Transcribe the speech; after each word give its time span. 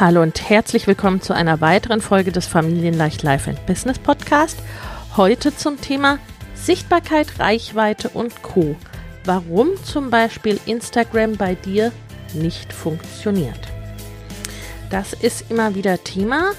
Hallo 0.00 0.22
und 0.22 0.48
herzlich 0.48 0.86
willkommen 0.86 1.20
zu 1.20 1.34
einer 1.34 1.60
weiteren 1.60 2.00
Folge 2.00 2.32
des 2.32 2.46
Familienleicht 2.46 3.22
Life 3.22 3.50
and 3.50 3.66
Business 3.66 3.98
Podcast. 3.98 4.58
Heute 5.14 5.54
zum 5.54 5.78
Thema 5.78 6.18
Sichtbarkeit, 6.54 7.38
Reichweite 7.38 8.08
und 8.08 8.40
Co. 8.40 8.76
Warum 9.26 9.68
zum 9.84 10.08
Beispiel 10.08 10.58
Instagram 10.64 11.36
bei 11.36 11.54
dir 11.54 11.92
nicht 12.32 12.72
funktioniert. 12.72 13.60
Das 14.88 15.12
ist 15.12 15.50
immer 15.50 15.74
wieder 15.74 16.02
Thema. 16.02 16.52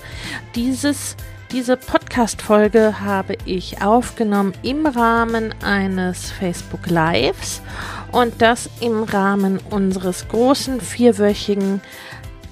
Dieses, 0.53 1.16
diese 1.52 1.78
Podcast-Folge 1.78 3.00
habe 3.00 3.38
ich 3.45 3.81
aufgenommen 3.81 4.53
im 4.62 4.86
Rahmen 4.86 5.56
eines 5.64 6.30
Facebook 6.30 6.86
Lives 6.86 7.64
und 8.12 8.39
das 8.39 8.69
im 8.81 9.02
Rahmen 9.02 9.59
unseres 9.72 10.28
großen 10.28 10.80
vierwöchigen 10.80 11.81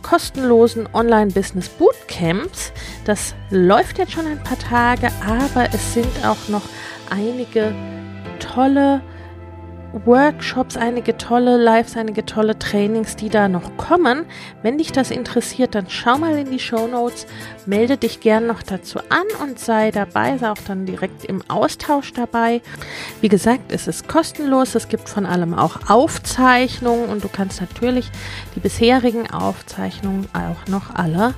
kostenlosen 0.09 0.89
Online-Business 0.93 1.69
Bootcamps. 1.69 2.71
Das 3.05 3.35
läuft 3.52 3.99
jetzt 3.99 4.13
schon 4.13 4.25
ein 4.25 4.43
paar 4.43 4.57
Tage, 4.57 5.11
aber 5.27 5.67
es 5.71 5.93
sind 5.93 6.25
auch 6.25 6.47
noch 6.47 6.63
einige 7.11 7.71
tolle 8.39 9.01
Workshops, 9.93 10.77
einige 10.77 11.17
tolle 11.17 11.57
Lives, 11.57 11.97
einige 11.97 12.25
tolle 12.25 12.57
Trainings, 12.59 13.15
die 13.15 13.29
da 13.29 13.47
noch 13.47 13.75
kommen. 13.77 14.25
Wenn 14.61 14.77
dich 14.77 14.91
das 14.91 15.09
interessiert, 15.09 15.73
dann 15.73 15.89
schau 15.89 16.17
mal 16.17 16.37
in 16.37 16.51
die 16.51 16.59
Show 16.59 16.87
Notes, 16.87 17.25
melde 17.65 17.97
dich 17.97 18.19
gern 18.19 18.45
noch 18.45 18.61
dazu 18.61 18.99
an 19.09 19.25
und 19.41 19.59
sei 19.59 19.91
dabei, 19.91 20.37
sei 20.37 20.51
auch 20.51 20.61
dann 20.67 20.85
direkt 20.85 21.25
im 21.25 21.41
Austausch 21.47 22.13
dabei. 22.13 22.61
Wie 23.21 23.29
gesagt, 23.29 23.71
es 23.71 23.87
ist 23.87 24.07
kostenlos, 24.07 24.75
es 24.75 24.89
gibt 24.89 25.09
von 25.09 25.25
allem 25.25 25.53
auch 25.55 25.89
Aufzeichnungen 25.89 27.09
und 27.09 27.23
du 27.23 27.29
kannst 27.29 27.59
natürlich 27.59 28.11
die 28.55 28.59
bisherigen 28.59 29.29
Aufzeichnungen 29.31 30.27
auch 30.33 30.69
noch 30.69 30.93
alle 30.93 31.33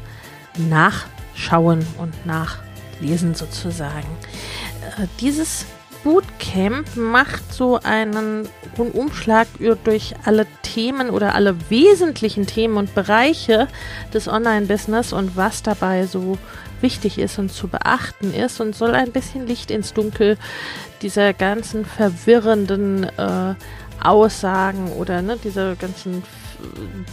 nachschauen 0.57 1.85
und 1.97 2.25
nachlesen 2.25 3.33
sozusagen. 3.33 4.07
Äh, 4.97 5.07
dieses 5.21 5.65
Bootcamp 6.03 6.95
macht 6.95 7.53
so 7.53 7.79
einen 7.83 8.47
Umschlag 8.77 9.47
durch 9.83 10.15
alle 10.25 10.47
Themen 10.63 11.09
oder 11.09 11.35
alle 11.35 11.69
wesentlichen 11.69 12.47
Themen 12.47 12.77
und 12.77 12.95
Bereiche 12.95 13.67
des 14.13 14.27
Online-Business 14.27 15.13
und 15.13 15.37
was 15.37 15.61
dabei 15.61 16.07
so 16.07 16.37
wichtig 16.81 17.19
ist 17.19 17.37
und 17.37 17.51
zu 17.51 17.67
beachten 17.67 18.33
ist 18.33 18.59
und 18.59 18.75
soll 18.75 18.95
ein 18.95 19.11
bisschen 19.11 19.45
Licht 19.45 19.69
ins 19.69 19.93
Dunkel 19.93 20.37
dieser 21.01 21.33
ganzen 21.33 21.85
verwirrenden 21.85 23.03
äh, 23.03 23.53
Aussagen 24.03 24.91
oder 24.93 25.21
ne, 25.21 25.37
diese 25.43 25.75
ganzen 25.75 26.23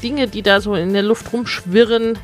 Dinge, 0.03 0.29
die 0.29 0.43
da 0.43 0.61
so 0.61 0.75
in 0.75 0.93
der 0.93 1.03
Luft 1.03 1.33
rumschwirren, 1.33 2.19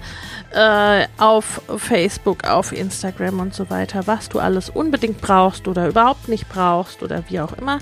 äh, 0.53 1.07
auf 1.19 1.63
Facebook, 1.77 2.45
auf 2.45 2.73
Instagram 2.73 3.41
und 3.41 3.55
so 3.55 3.71
weiter, 3.71 4.07
was 4.07 4.29
du 4.29 4.39
alles 4.39 4.71
unbedingt 4.71 5.21
brauchst 5.21 5.67
oder 5.67 5.89
überhaupt 5.89 6.29
nicht 6.29 6.49
brauchst 6.49 7.03
oder 7.03 7.25
wie 7.29 7.41
auch 7.41 7.53
immer, 7.55 7.79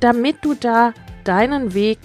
damit 0.00 0.36
du 0.42 0.54
da 0.54 0.94
deinen 1.24 1.74
Weg 1.74 1.98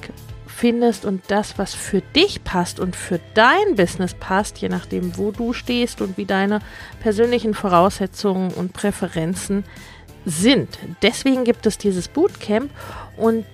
findest 0.45 1.05
und 1.05 1.21
das, 1.27 1.57
was 1.57 1.75
für 1.75 2.01
dich 2.01 2.43
passt 2.43 2.79
und 2.79 2.95
für 2.95 3.19
dein 3.35 3.75
Business 3.75 4.15
passt, 4.15 4.57
je 4.57 4.69
nachdem, 4.69 5.17
wo 5.17 5.31
du 5.31 5.53
stehst 5.53 6.01
und 6.01 6.17
wie 6.17 6.25
deine 6.25 6.59
persönlichen 6.99 7.53
Voraussetzungen 7.53 8.51
und 8.51 8.73
Präferenzen 8.73 9.63
sind. 10.25 10.79
Deswegen 11.01 11.43
gibt 11.43 11.65
es 11.65 11.77
dieses 11.77 12.07
Bootcamp 12.07 12.71
und 13.17 13.45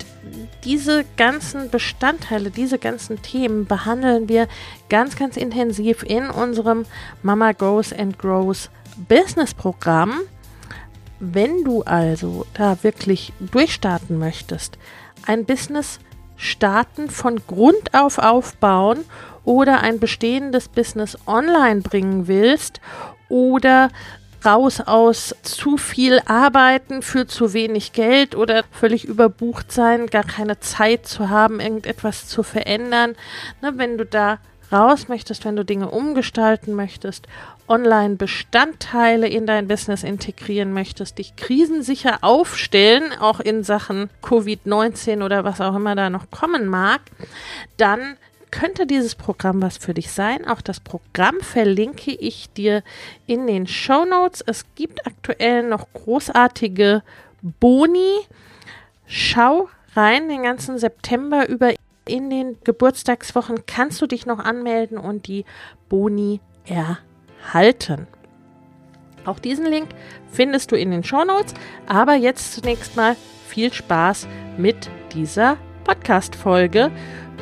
diese 0.64 1.06
ganzen 1.18 1.70
Bestandteile, 1.70 2.50
diese 2.50 2.78
ganzen 2.78 3.22
Themen 3.22 3.66
behandeln 3.66 4.30
wir 4.30 4.48
ganz, 4.90 5.16
ganz 5.16 5.38
intensiv 5.38 6.04
in 6.04 6.30
unserem 6.30 6.86
Mama 7.22 7.52
Goes 7.52 7.92
and 7.92 8.18
Grows 8.18 8.70
Business 9.10 9.54
Programm. 9.54 10.22
Wenn 11.20 11.64
du 11.64 11.84
also 11.84 12.46
da 12.54 12.82
wirklich 12.84 13.34
durchstarten 13.40 14.18
möchtest, 14.18 14.78
ein 15.26 15.46
Business 15.46 16.00
starten, 16.36 17.10
von 17.10 17.42
Grund 17.48 17.94
auf 17.94 18.18
aufbauen 18.18 19.06
oder 19.44 19.82
ein 19.82 20.00
bestehendes 20.00 20.68
Business 20.68 21.18
online 21.26 21.82
bringen 21.82 22.28
willst 22.28 22.82
oder 23.30 23.90
raus 24.46 24.82
aus 24.82 25.36
zu 25.42 25.78
viel 25.78 26.20
Arbeiten 26.26 27.02
für 27.02 27.28
zu 27.28 27.54
wenig 27.54 27.94
Geld 27.94 28.36
oder 28.36 28.64
völlig 28.72 29.06
überbucht 29.06 29.72
sein, 29.72 30.08
gar 30.08 30.24
keine 30.24 30.60
Zeit 30.60 31.08
zu 31.08 31.30
haben, 31.30 31.60
irgendetwas 31.60 32.28
zu 32.28 32.44
verändern. 32.44 33.16
Ne, 33.62 33.74
wenn 33.78 33.98
du 33.98 34.06
da 34.06 34.40
raus 34.72 35.08
möchtest, 35.08 35.46
wenn 35.46 35.56
du 35.56 35.64
Dinge 35.64 35.90
umgestalten 35.90 36.74
möchtest, 36.74 37.28
online 37.68 38.16
Bestandteile 38.16 39.28
in 39.28 39.46
dein 39.46 39.68
Business 39.68 40.04
integrieren 40.04 40.74
möchtest, 40.74 41.18
dich 41.18 41.36
krisensicher 41.36 42.20
aufstellen, 42.22 43.14
auch 43.20 43.40
in 43.40 43.64
Sachen 43.64 44.10
Covid-19 44.22 45.24
oder 45.24 45.44
was 45.44 45.62
auch 45.62 45.76
immer 45.76 45.96
da 45.96 46.10
noch 46.10 46.30
kommen 46.32 46.68
mag, 46.68 47.02
dann 47.78 48.18
könnte 48.54 48.86
dieses 48.86 49.16
Programm 49.16 49.64
was 49.64 49.78
für 49.78 49.96
dich 49.96 50.12
sein. 50.12 50.48
Auch 50.48 50.62
das 50.62 50.80
Programm 50.80 51.40
verlinke 51.42 52.12
ich 52.12 52.54
dir 52.54 52.84
in 53.26 53.48
den 53.48 53.66
Show 53.66 54.06
Notes. 54.06 54.44
Es 54.46 54.66
gibt 54.76 55.08
aktuell 55.08 55.68
noch 55.68 55.88
großartige 55.94 57.02
Boni. 57.42 58.20
Schau 59.08 59.70
rein 59.96 60.30
den 60.30 60.44
ganzen 60.44 60.78
September 60.78 61.50
über. 61.50 61.74
In 62.06 62.30
den 62.30 62.58
Geburtstagswochen 62.64 63.66
kannst 63.66 64.02
du 64.02 64.08
dich 64.08 64.26
noch 64.26 64.40
anmelden 64.40 64.98
und 64.98 65.26
die 65.28 65.46
Boni 65.90 66.42
erhalten. 66.66 68.08
Auch 69.26 69.40
diesen 69.40 69.66
Link 69.66 69.88
findest 70.32 70.72
du 70.72 70.76
in 70.76 70.92
den 70.92 71.04
Show 71.04 71.24
Notes. 71.24 71.56
Aber 71.88 72.14
jetzt 72.14 72.54
zunächst 72.54 72.96
mal 72.98 73.16
viel 73.48 73.74
Spaß 73.74 74.28
mit 74.58 74.92
dieser 75.14 75.58
Podcast-Folge 75.86 76.92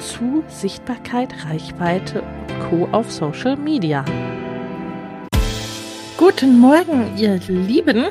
zu 0.02 0.44
Sichtbarkeit, 0.48 1.46
Reichweite 1.46 2.24
und 2.24 2.60
Co. 2.60 2.90
auf 2.92 3.12
Social 3.12 3.56
Media. 3.56 4.04
Guten 6.18 6.60
Morgen, 6.60 7.16
ihr 7.18 7.36
Lieben. 7.48 8.08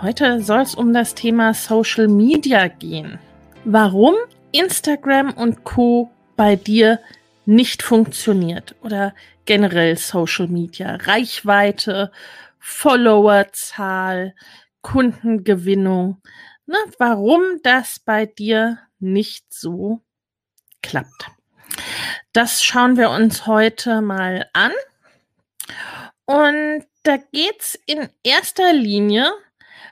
Heute 0.00 0.40
soll 0.40 0.60
es 0.60 0.74
um 0.74 0.94
das 0.94 1.14
Thema 1.14 1.52
Social 1.52 2.08
Media 2.08 2.68
gehen. 2.68 3.18
Warum 3.64 4.14
Instagram 4.52 5.34
und 5.34 5.64
Co. 5.64 6.10
bei 6.34 6.56
dir 6.56 6.98
nicht 7.44 7.82
funktioniert 7.82 8.74
oder 8.82 9.14
generell 9.44 9.98
Social 9.98 10.48
Media, 10.48 10.96
Reichweite, 10.96 12.10
Followerzahl, 12.58 14.34
Kundengewinnung. 14.80 16.22
Ne, 16.66 16.76
warum 16.98 17.42
das 17.62 18.00
bei 18.00 18.24
dir 18.24 18.78
nicht 18.98 19.52
so 19.52 20.00
klappt. 20.86 21.30
Das 22.32 22.62
schauen 22.62 22.96
wir 22.96 23.10
uns 23.10 23.46
heute 23.46 24.00
mal 24.00 24.48
an. 24.52 24.72
Und 26.26 26.84
da 27.02 27.16
geht 27.16 27.60
es 27.60 27.78
in 27.86 28.08
erster 28.22 28.72
Linie 28.72 29.30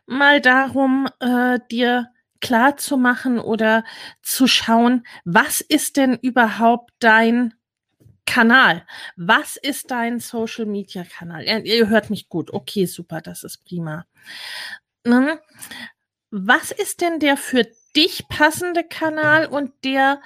mal 0.06 0.40
darum, 0.40 1.08
äh, 1.20 1.58
dir 1.70 2.10
klar 2.40 2.76
zu 2.76 2.96
machen 2.96 3.38
oder 3.38 3.84
zu 4.22 4.46
schauen, 4.46 5.06
was 5.24 5.60
ist 5.60 5.96
denn 5.96 6.18
überhaupt 6.20 6.92
dein 6.98 7.54
Kanal? 8.26 8.86
Was 9.16 9.56
ist 9.56 9.90
dein 9.90 10.20
Social 10.20 10.66
Media 10.66 11.04
Kanal? 11.04 11.44
Ihr, 11.44 11.64
ihr 11.64 11.88
hört 11.88 12.10
mich 12.10 12.28
gut. 12.28 12.52
Okay, 12.52 12.86
super, 12.86 13.20
das 13.20 13.44
ist 13.44 13.64
prima. 13.64 14.06
Hm? 15.06 15.38
Was 16.30 16.70
ist 16.70 17.00
denn 17.00 17.20
der 17.20 17.36
für 17.36 17.66
dich 17.94 18.28
passende 18.28 18.84
Kanal 18.84 19.46
und 19.46 19.72
der 19.84 20.20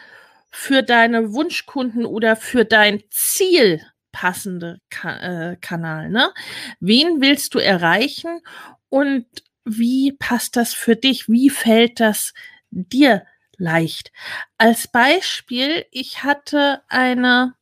für 0.50 0.82
deine 0.82 1.32
Wunschkunden 1.32 2.06
oder 2.06 2.36
für 2.36 2.64
dein 2.64 3.02
Ziel 3.10 3.82
passende 4.12 4.80
Ka 4.90 5.52
äh, 5.52 5.56
Kanal? 5.56 6.10
Ne? 6.10 6.32
Wen 6.80 7.20
willst 7.20 7.54
du 7.54 7.58
erreichen 7.58 8.40
und 8.88 9.26
wie 9.64 10.12
passt 10.12 10.56
das 10.56 10.74
für 10.74 10.96
dich? 10.96 11.28
Wie 11.28 11.50
fällt 11.50 12.00
das 12.00 12.32
dir 12.70 13.26
leicht? 13.56 14.12
Als 14.56 14.88
Beispiel, 14.88 15.84
ich 15.90 16.24
hatte 16.24 16.82
eine 16.88 17.54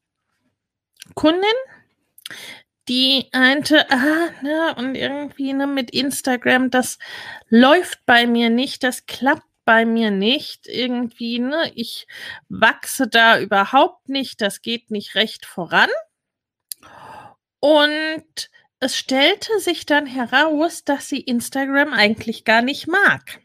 Kundin, 1.14 1.42
die 2.88 3.28
meinte, 3.32 3.90
ah, 3.90 4.28
ne, 4.42 4.74
und 4.76 4.94
irgendwie 4.94 5.52
ne, 5.52 5.66
mit 5.66 5.90
Instagram, 5.90 6.70
das 6.70 6.98
läuft 7.48 8.06
bei 8.06 8.26
mir 8.26 8.50
nicht, 8.50 8.84
das 8.84 9.06
klappt 9.06 9.46
bei 9.66 9.84
mir 9.84 10.10
nicht 10.10 10.66
irgendwie, 10.66 11.40
ne, 11.40 11.70
ich 11.74 12.06
wachse 12.48 13.08
da 13.08 13.38
überhaupt 13.38 14.08
nicht, 14.08 14.40
das 14.40 14.62
geht 14.62 14.90
nicht 14.90 15.14
recht 15.16 15.44
voran. 15.44 15.90
Und 17.60 18.50
es 18.80 18.96
stellte 18.96 19.58
sich 19.60 19.84
dann 19.84 20.06
heraus, 20.06 20.84
dass 20.84 21.08
sie 21.08 21.20
Instagram 21.20 21.92
eigentlich 21.92 22.44
gar 22.44 22.62
nicht 22.62 22.86
mag. 22.86 23.40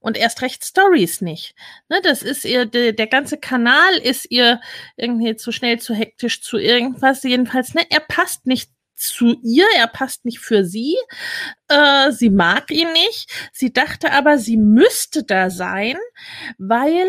Und 0.00 0.16
erst 0.16 0.42
recht 0.42 0.64
Stories 0.64 1.20
nicht. 1.20 1.54
Ne, 1.88 2.00
das 2.02 2.22
ist 2.22 2.44
ihr, 2.44 2.66
de, 2.66 2.92
der 2.92 3.06
ganze 3.06 3.38
Kanal 3.38 3.96
ist 3.98 4.30
ihr 4.30 4.60
irgendwie 4.96 5.36
zu 5.36 5.52
schnell, 5.52 5.78
zu 5.78 5.94
hektisch, 5.94 6.42
zu 6.42 6.58
irgendwas. 6.58 7.22
Jedenfalls, 7.22 7.74
ne, 7.74 7.82
er 7.90 8.00
passt 8.00 8.46
nicht 8.46 8.70
zu 8.94 9.36
ihr, 9.42 9.66
er 9.76 9.88
passt 9.88 10.24
nicht 10.24 10.40
für 10.40 10.64
sie. 10.64 10.96
Äh, 11.68 12.12
sie 12.12 12.30
mag 12.30 12.70
ihn 12.70 12.92
nicht. 12.92 13.30
Sie 13.52 13.72
dachte 13.72 14.12
aber, 14.12 14.38
sie 14.38 14.56
müsste 14.56 15.24
da 15.24 15.50
sein, 15.50 15.96
weil 16.58 17.08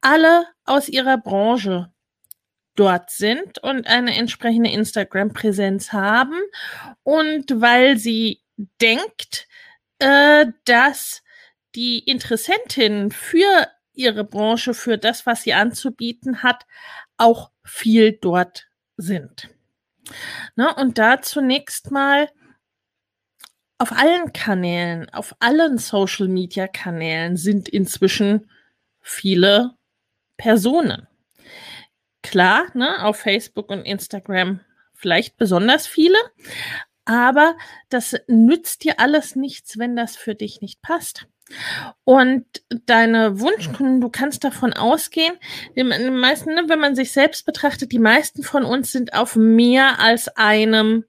alle 0.00 0.46
aus 0.64 0.88
ihrer 0.88 1.18
Branche 1.18 1.92
dort 2.74 3.10
sind 3.10 3.58
und 3.58 3.86
eine 3.86 4.16
entsprechende 4.16 4.70
Instagram-Präsenz 4.70 5.92
haben 5.92 6.40
und 7.02 7.60
weil 7.60 7.98
sie 7.98 8.40
denkt, 8.80 9.46
äh, 9.98 10.46
dass 10.64 11.22
die 11.74 11.98
Interessentin 11.98 13.10
für 13.10 13.68
ihre 13.92 14.24
Branche, 14.24 14.74
für 14.74 14.98
das, 14.98 15.26
was 15.26 15.42
sie 15.42 15.52
anzubieten 15.52 16.42
hat, 16.42 16.66
auch 17.16 17.50
viel 17.64 18.12
dort 18.12 18.68
sind. 18.96 19.50
Ne, 20.56 20.74
und 20.74 20.98
da 20.98 21.22
zunächst 21.22 21.90
mal 21.90 22.28
auf 23.78 23.92
allen 23.92 24.32
Kanälen, 24.32 25.08
auf 25.10 25.34
allen 25.40 25.78
Social-Media-Kanälen 25.78 27.36
sind 27.36 27.68
inzwischen 27.68 28.50
viele 29.00 29.74
Personen. 30.36 31.06
Klar, 32.22 32.66
ne, 32.74 33.04
auf 33.04 33.16
Facebook 33.16 33.70
und 33.70 33.82
Instagram 33.84 34.60
vielleicht 34.94 35.38
besonders 35.38 35.86
viele, 35.86 36.18
aber 37.06 37.56
das 37.88 38.14
nützt 38.28 38.84
dir 38.84 39.00
alles 39.00 39.34
nichts, 39.34 39.78
wenn 39.78 39.96
das 39.96 40.16
für 40.16 40.34
dich 40.34 40.60
nicht 40.60 40.82
passt. 40.82 41.26
Und 42.04 42.44
deine 42.86 43.40
Wunschkunden, 43.40 44.00
du 44.00 44.08
kannst 44.08 44.44
davon 44.44 44.72
ausgehen, 44.72 45.34
die 45.76 45.84
meisten, 45.84 46.54
ne, 46.54 46.64
wenn 46.68 46.80
man 46.80 46.94
sich 46.94 47.12
selbst 47.12 47.46
betrachtet, 47.46 47.92
die 47.92 47.98
meisten 47.98 48.42
von 48.42 48.64
uns 48.64 48.92
sind 48.92 49.14
auf 49.14 49.36
mehr 49.36 50.00
als 50.00 50.28
einem 50.28 51.04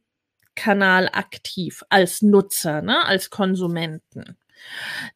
Kanal 0.56 1.10
aktiv, 1.12 1.84
als 1.90 2.22
Nutzer, 2.22 2.82
ne, 2.82 3.06
als 3.06 3.30
Konsumenten. 3.30 4.38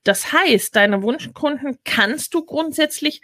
Das 0.04 0.32
heißt, 0.32 0.76
deine 0.76 1.02
Wunschkunden 1.04 1.80
kannst 1.84 2.34
du 2.34 2.46
grundsätzlich 2.46 3.22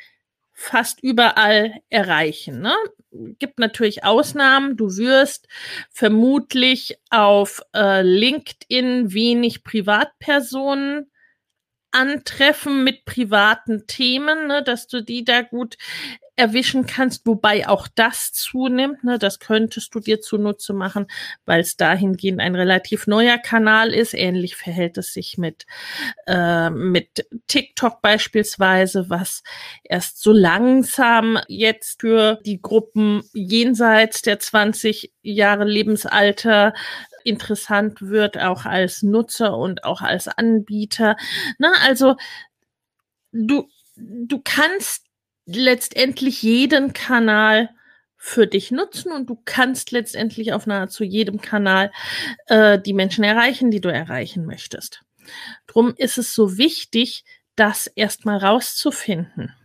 fast 0.53 1.01
überall 1.01 1.81
erreichen. 1.89 2.62
Ne? 2.62 2.75
Gibt 3.39 3.59
natürlich 3.59 4.03
Ausnahmen. 4.03 4.77
Du 4.77 4.95
wirst 4.98 5.48
vermutlich 5.89 6.98
auf 7.09 7.62
äh, 7.74 8.01
LinkedIn 8.03 9.12
wenig 9.13 9.63
Privatpersonen 9.63 11.11
antreffen 11.91 12.83
mit 12.83 13.05
privaten 13.05 13.85
Themen, 13.88 14.47
ne, 14.47 14.63
dass 14.63 14.88
du 14.88 15.03
die 15.03 15.23
da 15.23 15.41
gut 15.41 15.77
erwischen 16.35 16.88
kannst, 16.88 17.27
wobei 17.27 17.67
auch 17.67 17.88
das 17.93 18.31
zunimmt. 18.33 19.03
Ne, 19.03 19.19
das 19.19 19.39
könntest 19.39 19.93
du 19.93 19.99
dir 19.99 20.21
zunutze 20.21 20.73
machen, 20.73 21.07
weil 21.45 21.61
es 21.61 21.77
dahingehend 21.77 22.39
ein 22.39 22.55
relativ 22.55 23.05
neuer 23.05 23.38
Kanal 23.38 23.93
ist. 23.93 24.13
Ähnlich 24.13 24.55
verhält 24.55 24.97
es 24.97 25.13
sich 25.13 25.38
mit, 25.38 25.65
äh, 26.27 26.69
mit 26.69 27.27
TikTok 27.47 28.01
beispielsweise, 28.01 29.09
was 29.09 29.43
erst 29.83 30.21
so 30.21 30.31
langsam 30.31 31.38
jetzt 31.47 32.01
für 32.01 32.39
die 32.45 32.61
Gruppen 32.61 33.21
jenseits 33.33 34.21
der 34.21 34.39
20 34.39 35.13
Jahre 35.21 35.65
Lebensalter 35.65 36.73
interessant 37.23 38.01
wird, 38.01 38.38
auch 38.38 38.65
als 38.65 39.03
Nutzer 39.03 39.57
und 39.57 39.83
auch 39.83 40.01
als 40.01 40.27
Anbieter. 40.27 41.15
Na, 41.57 41.71
also 41.85 42.15
du, 43.31 43.69
du 43.95 44.41
kannst 44.44 45.06
letztendlich 45.45 46.44
jeden 46.44 46.94
Kanal 46.94 47.69
für 48.18 48.45
dich 48.45 48.69
nutzen 48.69 49.12
und 49.12 49.29
du 49.29 49.41
kannst 49.45 49.91
letztendlich 49.91 50.53
auf 50.53 50.68
nahezu 50.68 51.03
jedem 51.03 51.41
Kanal 51.41 51.91
äh, 52.47 52.79
die 52.79 52.94
Menschen 52.94 53.24
erreichen, 53.24 53.71
die 53.71 53.81
du 53.81 53.91
erreichen 53.91 54.45
möchtest. 54.45 55.01
Drum 55.65 55.95
ist 55.97 56.19
es 56.19 56.35
so 56.35 56.57
wichtig, 56.57 57.25
das 57.56 57.88
erstmal 57.88 58.38
rauszufinden. 58.38 59.56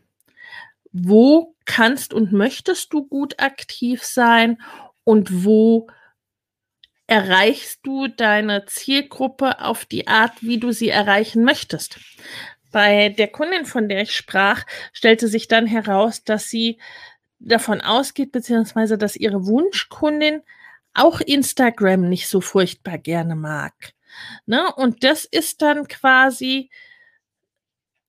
Wo 0.90 1.54
kannst 1.66 2.14
und 2.14 2.32
möchtest 2.32 2.92
du 2.94 3.06
gut 3.06 3.38
aktiv 3.40 4.02
sein 4.02 4.58
und 5.04 5.44
wo 5.44 5.88
erreichst 7.06 7.80
du 7.84 8.08
deine 8.08 8.66
Zielgruppe 8.66 9.60
auf 9.60 9.84
die 9.84 10.08
Art, 10.08 10.32
wie 10.40 10.58
du 10.58 10.72
sie 10.72 10.88
erreichen 10.88 11.44
möchtest. 11.44 11.98
Bei 12.72 13.08
der 13.10 13.28
Kundin, 13.28 13.64
von 13.64 13.88
der 13.88 14.02
ich 14.02 14.14
sprach, 14.14 14.64
stellte 14.92 15.28
sich 15.28 15.48
dann 15.48 15.66
heraus, 15.66 16.24
dass 16.24 16.48
sie 16.48 16.78
davon 17.38 17.80
ausgeht, 17.80 18.32
beziehungsweise 18.32 18.98
dass 18.98 19.16
ihre 19.16 19.46
Wunschkundin 19.46 20.42
auch 20.94 21.20
Instagram 21.20 22.08
nicht 22.08 22.28
so 22.28 22.40
furchtbar 22.40 22.98
gerne 22.98 23.36
mag. 23.36 23.74
Ne? 24.46 24.72
Und 24.74 25.04
das 25.04 25.24
ist 25.24 25.62
dann 25.62 25.86
quasi 25.88 26.70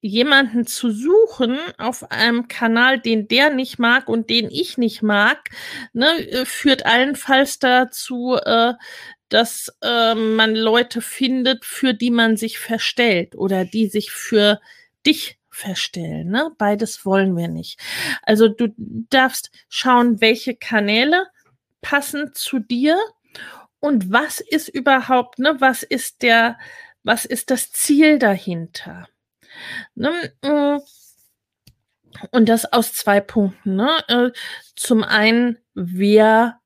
jemanden 0.01 0.68
zu 0.68 0.92
suchen 0.92 1.58
auf 1.77 2.12
einem 2.12 2.48
Kanal, 2.48 3.00
den 3.00 3.27
der 3.27 3.50
nicht 3.50 3.80
mag 3.80 4.08
und 4.08 4.30
den 4.30 4.50
ich 4.51 4.77
nicht 4.77 5.01
mag, 5.01 5.50
ne, 5.94 6.08
äh, 6.30 6.46
führt 6.46 6.86
allenfalls 6.86 7.60
dazu, 7.60 8.36
äh, 8.36 8.74
dass 9.30 9.75
äh, 9.82 10.16
man 10.16 10.56
Leute 10.56 11.01
findet, 11.01 11.66
für 11.66 11.94
die 11.94 12.12
man 12.12 12.38
sich 12.38 12.60
verstellt 12.60 13.36
oder 13.36 13.66
die 13.66 13.88
sich 13.88 14.12
für 14.12 14.60
dich 15.06 15.39
verstellen. 15.50 16.30
Ne? 16.30 16.51
Beides 16.58 17.06
wollen 17.06 17.36
wir 17.36 17.48
nicht. 17.48 17.80
Also 18.22 18.48
du 18.48 18.74
darfst 18.77 19.51
schauen, 19.70 20.22
welche 20.22 20.56
Kanäle 20.56 21.25
passen 21.82 22.32
zu 22.34 22.60
dir 22.60 22.98
und 23.80 24.12
was 24.12 24.39
ist 24.39 24.70
überhaupt, 24.70 25.39
ne, 25.39 25.56
was 25.60 25.84
ist 25.84 26.22
der, 26.22 26.58
was 27.04 27.25
ist 27.25 27.50
das 27.51 27.72
Ziel 27.72 28.20
dahinter? 28.20 29.08
Ne? 29.96 30.32
Mm. 30.42 30.80
Und 32.32 32.50
das 32.50 32.72
aus 32.72 32.94
zwei 32.94 33.20
Punkten. 33.20 33.75
Ne? 33.75 33.89
Äh, 34.08 34.32
zum 34.75 35.04
einen, 35.04 35.60
wer 35.75 36.60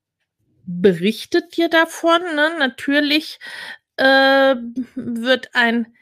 berichtet 0.66 1.58
dir 1.58 1.68
davon? 1.70 2.22
Ne? 2.36 2.52
Natürlich 2.58 3.40
äh, 3.98 4.56
wird 4.96 5.50
ein 5.54 5.94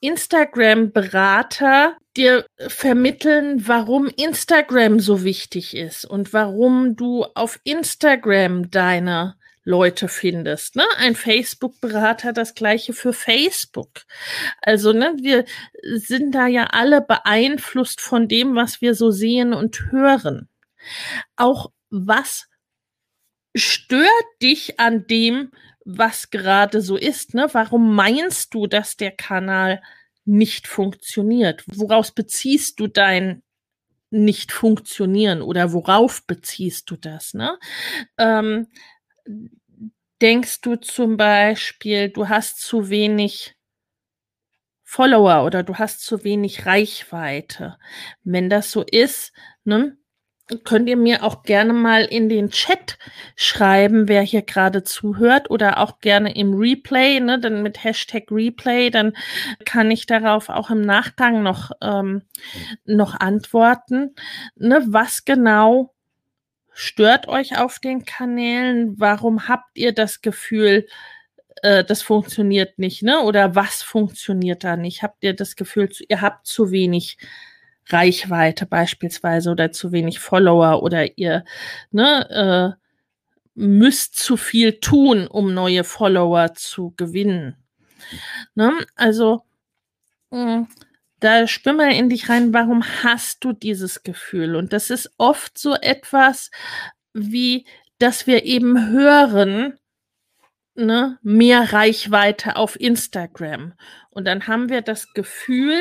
Instagram-Berater 0.00 1.96
dir 2.16 2.46
vermitteln, 2.68 3.66
warum 3.66 4.08
Instagram 4.08 5.00
so 5.00 5.22
wichtig 5.24 5.76
ist 5.76 6.04
und 6.04 6.32
warum 6.32 6.96
du 6.96 7.24
auf 7.34 7.60
Instagram 7.64 8.70
deine 8.70 9.36
Leute 9.66 10.06
findest. 10.06 10.76
Ne? 10.76 10.84
Ein 10.96 11.16
Facebook-Berater, 11.16 12.32
das 12.32 12.54
gleiche 12.54 12.92
für 12.92 13.12
Facebook. 13.12 14.04
Also, 14.62 14.92
ne, 14.92 15.14
wir 15.20 15.44
sind 15.82 16.36
da 16.36 16.46
ja 16.46 16.68
alle 16.68 17.02
beeinflusst 17.02 18.00
von 18.00 18.28
dem, 18.28 18.54
was 18.54 18.80
wir 18.80 18.94
so 18.94 19.10
sehen 19.10 19.52
und 19.52 19.90
hören. 19.90 20.48
Auch 21.34 21.72
was 21.90 22.46
stört 23.56 24.08
dich 24.40 24.78
an 24.78 25.08
dem, 25.08 25.50
was 25.84 26.30
gerade 26.30 26.80
so 26.80 26.96
ist? 26.96 27.34
Ne? 27.34 27.48
Warum 27.50 27.92
meinst 27.96 28.54
du, 28.54 28.68
dass 28.68 28.96
der 28.96 29.10
Kanal 29.10 29.82
nicht 30.24 30.68
funktioniert? 30.68 31.64
Woraus 31.66 32.12
beziehst 32.12 32.78
du 32.78 32.86
dein 32.86 33.42
nicht 34.10 34.52
funktionieren 34.52 35.42
oder 35.42 35.72
worauf 35.72 36.24
beziehst 36.24 36.88
du 36.90 36.96
das? 36.96 37.34
Ne? 37.34 37.58
Ähm, 38.16 38.68
denkst 40.20 40.60
du 40.62 40.76
zum 40.76 41.16
Beispiel, 41.16 42.08
du 42.08 42.28
hast 42.28 42.60
zu 42.60 42.88
wenig 42.88 43.54
Follower 44.84 45.44
oder 45.44 45.62
du 45.62 45.74
hast 45.74 46.00
zu 46.04 46.24
wenig 46.24 46.64
Reichweite. 46.64 47.76
Wenn 48.22 48.48
das 48.48 48.70
so 48.70 48.82
ist, 48.82 49.32
ne, 49.64 49.98
könnt 50.64 50.88
ihr 50.88 50.96
mir 50.96 51.24
auch 51.24 51.42
gerne 51.42 51.72
mal 51.72 52.04
in 52.04 52.28
den 52.28 52.50
Chat 52.50 52.98
schreiben, 53.34 54.08
wer 54.08 54.22
hier 54.22 54.42
gerade 54.42 54.84
zuhört 54.84 55.50
oder 55.50 55.78
auch 55.78 55.98
gerne 55.98 56.36
im 56.36 56.54
Replay, 56.54 57.18
ne, 57.18 57.40
dann 57.40 57.64
mit 57.64 57.82
Hashtag 57.82 58.30
Replay, 58.30 58.90
dann 58.90 59.16
kann 59.64 59.90
ich 59.90 60.06
darauf 60.06 60.48
auch 60.48 60.70
im 60.70 60.82
Nachgang 60.82 61.42
noch, 61.42 61.72
ähm, 61.82 62.22
noch 62.84 63.18
antworten, 63.18 64.14
ne, 64.54 64.84
was 64.86 65.24
genau 65.24 65.95
stört 66.76 67.26
euch 67.26 67.58
auf 67.58 67.78
den 67.78 68.04
Kanälen? 68.04 69.00
Warum 69.00 69.48
habt 69.48 69.78
ihr 69.78 69.92
das 69.92 70.20
Gefühl, 70.20 70.86
äh, 71.62 71.82
das 71.84 72.02
funktioniert 72.02 72.78
nicht, 72.78 73.02
ne? 73.02 73.20
Oder 73.20 73.54
was 73.54 73.82
funktioniert 73.82 74.62
da 74.62 74.76
nicht? 74.76 75.02
Habt 75.02 75.24
ihr 75.24 75.34
das 75.34 75.56
Gefühl, 75.56 75.88
ihr 76.08 76.20
habt 76.20 76.46
zu 76.46 76.70
wenig 76.70 77.16
Reichweite 77.88 78.66
beispielsweise 78.66 79.50
oder 79.50 79.72
zu 79.72 79.90
wenig 79.90 80.18
Follower 80.18 80.82
oder 80.82 81.16
ihr 81.18 81.44
ne, 81.92 82.76
äh, 82.76 82.86
müsst 83.54 84.16
zu 84.16 84.36
viel 84.36 84.80
tun, 84.80 85.26
um 85.26 85.54
neue 85.54 85.82
Follower 85.82 86.52
zu 86.54 86.92
gewinnen. 86.96 87.56
Ne? 88.54 88.72
Also 88.96 89.44
mh, 90.30 90.56
mm, 90.56 90.68
da 91.20 91.46
spür 91.46 91.72
mal 91.72 91.92
in 91.92 92.08
dich 92.08 92.28
rein, 92.28 92.52
warum 92.52 92.84
hast 93.02 93.44
du 93.44 93.52
dieses 93.52 94.02
Gefühl? 94.02 94.56
Und 94.56 94.72
das 94.72 94.90
ist 94.90 95.10
oft 95.18 95.58
so 95.58 95.74
etwas 95.74 96.50
wie, 97.14 97.66
dass 97.98 98.26
wir 98.26 98.44
eben 98.44 98.90
hören, 98.90 99.78
ne, 100.74 101.18
mehr 101.22 101.72
Reichweite 101.72 102.56
auf 102.56 102.78
Instagram. 102.78 103.72
Und 104.10 104.26
dann 104.26 104.46
haben 104.46 104.68
wir 104.68 104.82
das 104.82 105.12
Gefühl, 105.14 105.80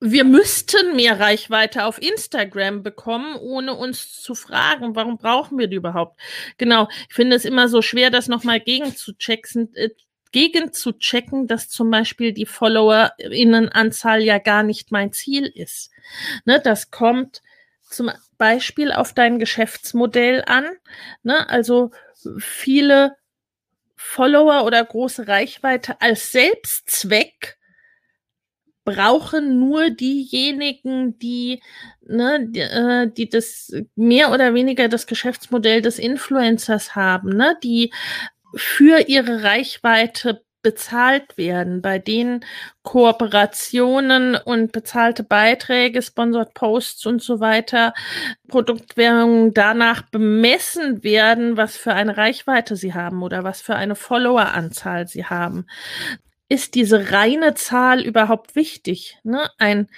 wir 0.00 0.24
müssten 0.24 0.94
mehr 0.94 1.18
Reichweite 1.18 1.84
auf 1.84 2.00
Instagram 2.00 2.82
bekommen, 2.82 3.36
ohne 3.36 3.74
uns 3.74 4.22
zu 4.22 4.34
fragen, 4.34 4.94
warum 4.94 5.18
brauchen 5.18 5.58
wir 5.58 5.66
die 5.66 5.76
überhaupt? 5.76 6.20
Genau, 6.56 6.88
ich 7.08 7.14
finde 7.14 7.36
es 7.36 7.44
immer 7.44 7.68
so 7.68 7.82
schwer, 7.82 8.10
das 8.10 8.28
nochmal 8.28 8.60
gegen 8.60 8.94
zu 8.94 9.12
checken, 9.14 9.74
äh, 9.74 9.90
gegen 10.32 10.72
zu 10.72 10.92
checken, 10.92 11.46
dass 11.46 11.68
zum 11.68 11.90
Beispiel 11.90 12.32
die 12.32 12.46
FollowerInnenanzahl 12.46 14.22
ja 14.22 14.38
gar 14.38 14.62
nicht 14.62 14.92
mein 14.92 15.12
Ziel 15.12 15.46
ist. 15.46 15.90
Ne, 16.44 16.60
das 16.62 16.90
kommt 16.90 17.42
zum 17.82 18.10
Beispiel 18.36 18.92
auf 18.92 19.14
dein 19.14 19.38
Geschäftsmodell 19.38 20.44
an. 20.46 20.66
Ne, 21.22 21.48
also 21.48 21.90
viele 22.38 23.16
Follower 23.96 24.64
oder 24.64 24.84
große 24.84 25.26
Reichweite 25.28 26.00
als 26.00 26.32
Selbstzweck 26.32 27.58
brauchen 28.84 29.58
nur 29.58 29.90
diejenigen, 29.90 31.18
die, 31.18 31.60
ne, 32.06 32.46
die, 32.48 32.60
äh, 32.60 33.10
die 33.12 33.28
das 33.28 33.70
mehr 33.96 34.32
oder 34.32 34.54
weniger 34.54 34.88
das 34.88 35.06
Geschäftsmodell 35.06 35.82
des 35.82 35.98
Influencers 35.98 36.96
haben, 36.96 37.36
ne, 37.36 37.58
die 37.62 37.92
für 38.54 39.08
ihre 39.08 39.42
Reichweite 39.42 40.42
bezahlt 40.60 41.38
werden, 41.38 41.82
bei 41.82 41.98
denen 41.98 42.44
Kooperationen 42.82 44.34
und 44.34 44.72
bezahlte 44.72 45.22
Beiträge, 45.22 46.02
Sponsored 46.02 46.52
Posts 46.52 47.06
und 47.06 47.22
so 47.22 47.38
weiter, 47.40 47.94
Produktwerbung 48.48 49.54
danach 49.54 50.02
bemessen 50.02 51.04
werden, 51.04 51.56
was 51.56 51.76
für 51.76 51.94
eine 51.94 52.16
Reichweite 52.16 52.74
sie 52.74 52.92
haben 52.92 53.22
oder 53.22 53.44
was 53.44 53.60
für 53.60 53.76
eine 53.76 53.94
Followeranzahl 53.94 55.06
sie 55.06 55.26
haben 55.26 55.66
ist 56.48 56.74
diese 56.74 57.12
reine 57.12 57.54
Zahl 57.54 58.00
überhaupt 58.02 58.56
wichtig? 58.56 59.18
Ne? 59.22 59.50
Ein, 59.58 59.88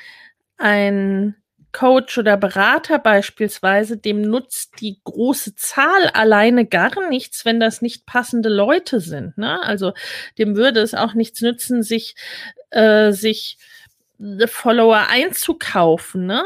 ein 0.58 1.39
Coach 1.72 2.18
oder 2.18 2.36
Berater 2.36 2.98
beispielsweise, 2.98 3.96
dem 3.96 4.22
nutzt 4.22 4.80
die 4.80 5.00
große 5.04 5.54
Zahl 5.54 6.08
alleine 6.14 6.66
gar 6.66 7.08
nichts, 7.08 7.44
wenn 7.44 7.60
das 7.60 7.82
nicht 7.82 8.06
passende 8.06 8.48
Leute 8.48 9.00
sind. 9.00 9.38
Ne? 9.38 9.62
Also 9.62 9.92
dem 10.38 10.56
würde 10.56 10.80
es 10.80 10.94
auch 10.94 11.14
nichts 11.14 11.40
nützen, 11.40 11.82
sich, 11.82 12.14
äh, 12.70 13.12
sich 13.12 13.58
Follower 14.46 15.06
einzukaufen. 15.08 16.26
Ne? 16.26 16.42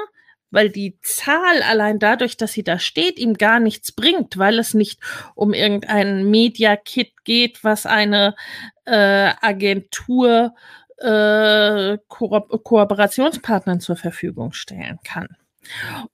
weil 0.54 0.70
die 0.70 0.96
Zahl 1.02 1.62
allein 1.68 1.98
dadurch, 1.98 2.36
dass 2.36 2.52
sie 2.52 2.62
da 2.62 2.78
steht, 2.78 3.18
ihm 3.18 3.34
gar 3.34 3.58
nichts 3.58 3.90
bringt, 3.90 4.38
weil 4.38 4.60
es 4.60 4.72
nicht 4.72 5.00
um 5.34 5.52
irgendein 5.52 6.30
Media-Kit 6.30 7.24
geht, 7.24 7.64
was 7.64 7.86
eine 7.86 8.36
äh, 8.84 9.32
Agentur 9.40 10.54
äh, 10.54 10.60
Ko 10.98 12.40
Kooperationspartnern 12.62 13.80
zur 13.80 13.96
Verfügung 13.96 14.52
stellen 14.52 14.98
kann. 15.04 15.28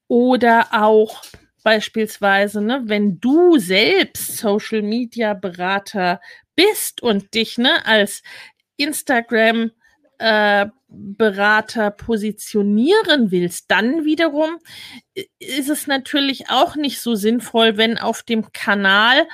Oder 0.08 0.68
auch 0.72 1.22
beispielsweise, 1.62 2.62
ne, 2.62 2.82
wenn 2.86 3.20
du 3.20 3.58
selbst 3.58 4.38
Social 4.38 4.82
Media 4.82 5.34
Berater 5.34 6.20
bist 6.54 7.02
und 7.02 7.34
dich 7.34 7.58
ne, 7.58 7.84
als 7.84 8.22
Instagram 8.76 9.70
äh, 10.20 10.66
Berater 10.88 11.90
positionieren 11.90 13.30
willst, 13.30 13.70
dann 13.70 14.04
wiederum 14.04 14.58
ist 15.38 15.70
es 15.70 15.86
natürlich 15.86 16.50
auch 16.50 16.76
nicht 16.76 17.00
so 17.00 17.14
sinnvoll, 17.14 17.78
wenn 17.78 17.96
auf 17.96 18.22
dem 18.22 18.52
Kanal, 18.52 19.26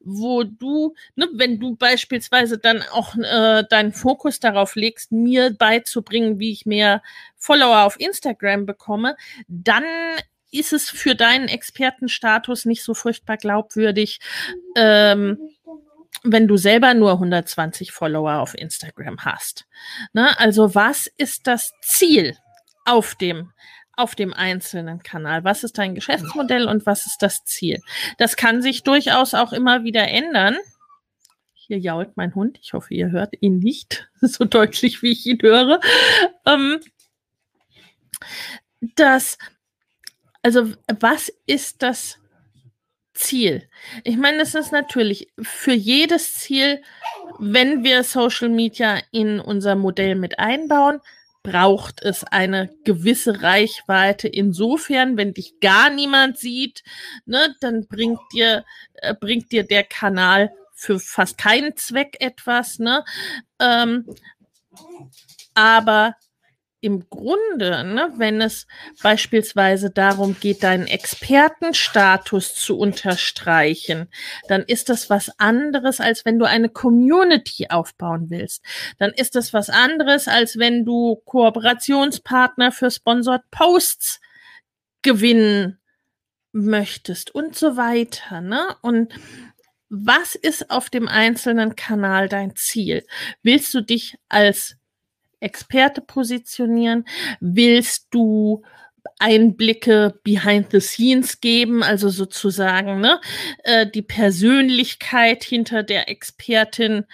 wo 0.00 0.42
du, 0.42 0.94
ne, 1.14 1.28
wenn 1.34 1.60
du 1.60 1.76
beispielsweise 1.76 2.58
dann 2.58 2.82
auch 2.92 3.14
äh, 3.16 3.62
deinen 3.68 3.92
Fokus 3.92 4.40
darauf 4.40 4.74
legst, 4.74 5.12
mir 5.12 5.54
beizubringen, 5.56 6.40
wie 6.40 6.50
ich 6.50 6.66
mehr 6.66 7.02
Follower 7.36 7.82
auf 7.82 8.00
Instagram 8.00 8.66
bekomme, 8.66 9.16
dann 9.46 9.84
ist 10.50 10.72
es 10.72 10.90
für 10.90 11.14
deinen 11.14 11.48
Expertenstatus 11.48 12.64
nicht 12.64 12.82
so 12.82 12.94
furchtbar 12.94 13.36
glaubwürdig, 13.36 14.18
ähm, 14.76 15.38
wenn 16.22 16.46
du 16.46 16.56
selber 16.56 16.94
nur 16.94 17.12
120 17.12 17.92
Follower 17.92 18.40
auf 18.40 18.54
Instagram 18.54 19.24
hast. 19.24 19.66
Ne? 20.12 20.38
Also 20.38 20.74
was 20.74 21.06
ist 21.16 21.46
das 21.46 21.72
Ziel 21.80 22.36
auf 22.84 23.14
dem 23.14 23.52
auf 23.94 24.14
dem 24.14 24.32
einzelnen 24.32 25.02
Kanal? 25.02 25.44
Was 25.44 25.64
ist 25.64 25.76
dein 25.78 25.94
Geschäftsmodell 25.94 26.66
und 26.66 26.86
was 26.86 27.06
ist 27.06 27.18
das 27.22 27.44
Ziel? 27.44 27.80
Das 28.18 28.36
kann 28.36 28.62
sich 28.62 28.84
durchaus 28.84 29.34
auch 29.34 29.52
immer 29.52 29.84
wieder 29.84 30.08
ändern. 30.08 30.56
Hier 31.52 31.78
jault 31.78 32.16
mein 32.16 32.34
Hund. 32.34 32.58
Ich 32.62 32.72
hoffe, 32.72 32.94
ihr 32.94 33.10
hört 33.10 33.34
ihn 33.40 33.58
nicht 33.58 34.08
so 34.20 34.44
deutlich, 34.44 35.02
wie 35.02 35.12
ich 35.12 35.26
ihn 35.26 35.40
höre. 35.42 35.80
Ähm, 36.46 36.80
das, 38.96 39.38
also 40.42 40.72
was 41.00 41.30
ist 41.46 41.82
das 41.82 42.18
Ziel. 43.22 43.68
Ich 44.04 44.16
meine, 44.16 44.38
das 44.38 44.54
ist 44.54 44.72
natürlich 44.72 45.28
für 45.40 45.72
jedes 45.72 46.34
Ziel, 46.34 46.82
wenn 47.38 47.84
wir 47.84 48.04
Social 48.04 48.48
Media 48.48 49.00
in 49.10 49.40
unser 49.40 49.74
Modell 49.74 50.14
mit 50.14 50.38
einbauen, 50.38 51.00
braucht 51.42 52.02
es 52.02 52.24
eine 52.24 52.70
gewisse 52.84 53.42
Reichweite. 53.42 54.28
Insofern, 54.28 55.16
wenn 55.16 55.34
dich 55.34 55.58
gar 55.60 55.90
niemand 55.90 56.38
sieht, 56.38 56.84
ne, 57.24 57.54
dann 57.60 57.86
bringt 57.88 58.20
dir, 58.32 58.64
äh, 58.94 59.14
bringt 59.14 59.50
dir 59.50 59.64
der 59.64 59.84
Kanal 59.84 60.52
für 60.74 61.00
fast 61.00 61.38
keinen 61.38 61.76
Zweck 61.76 62.16
etwas. 62.20 62.78
Ne? 62.78 63.04
Ähm, 63.58 64.06
aber 65.54 66.16
im 66.82 67.08
Grunde, 67.08 67.84
ne, 67.84 68.12
wenn 68.16 68.40
es 68.40 68.66
beispielsweise 69.02 69.90
darum 69.90 70.36
geht, 70.38 70.64
deinen 70.64 70.88
Expertenstatus 70.88 72.56
zu 72.56 72.76
unterstreichen, 72.76 74.08
dann 74.48 74.62
ist 74.62 74.88
das 74.88 75.08
was 75.08 75.30
anderes, 75.38 76.00
als 76.00 76.24
wenn 76.24 76.40
du 76.40 76.44
eine 76.44 76.68
Community 76.68 77.68
aufbauen 77.70 78.30
willst. 78.30 78.64
Dann 78.98 79.12
ist 79.12 79.36
das 79.36 79.52
was 79.52 79.70
anderes, 79.70 80.26
als 80.26 80.58
wenn 80.58 80.84
du 80.84 81.22
Kooperationspartner 81.24 82.72
für 82.72 82.90
Sponsored 82.90 83.48
Posts 83.52 84.20
gewinnen 85.02 85.78
möchtest 86.50 87.32
und 87.32 87.56
so 87.56 87.76
weiter. 87.76 88.40
Ne? 88.40 88.74
Und 88.82 89.14
was 89.88 90.34
ist 90.34 90.68
auf 90.68 90.90
dem 90.90 91.06
einzelnen 91.06 91.76
Kanal 91.76 92.28
dein 92.28 92.56
Ziel? 92.56 93.06
Willst 93.44 93.72
du 93.72 93.82
dich 93.82 94.16
als 94.28 94.76
Experte 95.42 96.00
positionieren? 96.00 97.04
Willst 97.40 98.08
du 98.10 98.62
Einblicke 99.18 100.18
behind 100.24 100.72
the 100.72 100.80
scenes 100.80 101.40
geben, 101.40 101.82
also 101.82 102.08
sozusagen 102.08 103.00
ne, 103.00 103.20
äh, 103.62 103.86
die 103.86 104.02
Persönlichkeit 104.02 105.44
hinter 105.44 105.82
der 105.82 106.08
Expertin 106.08 107.04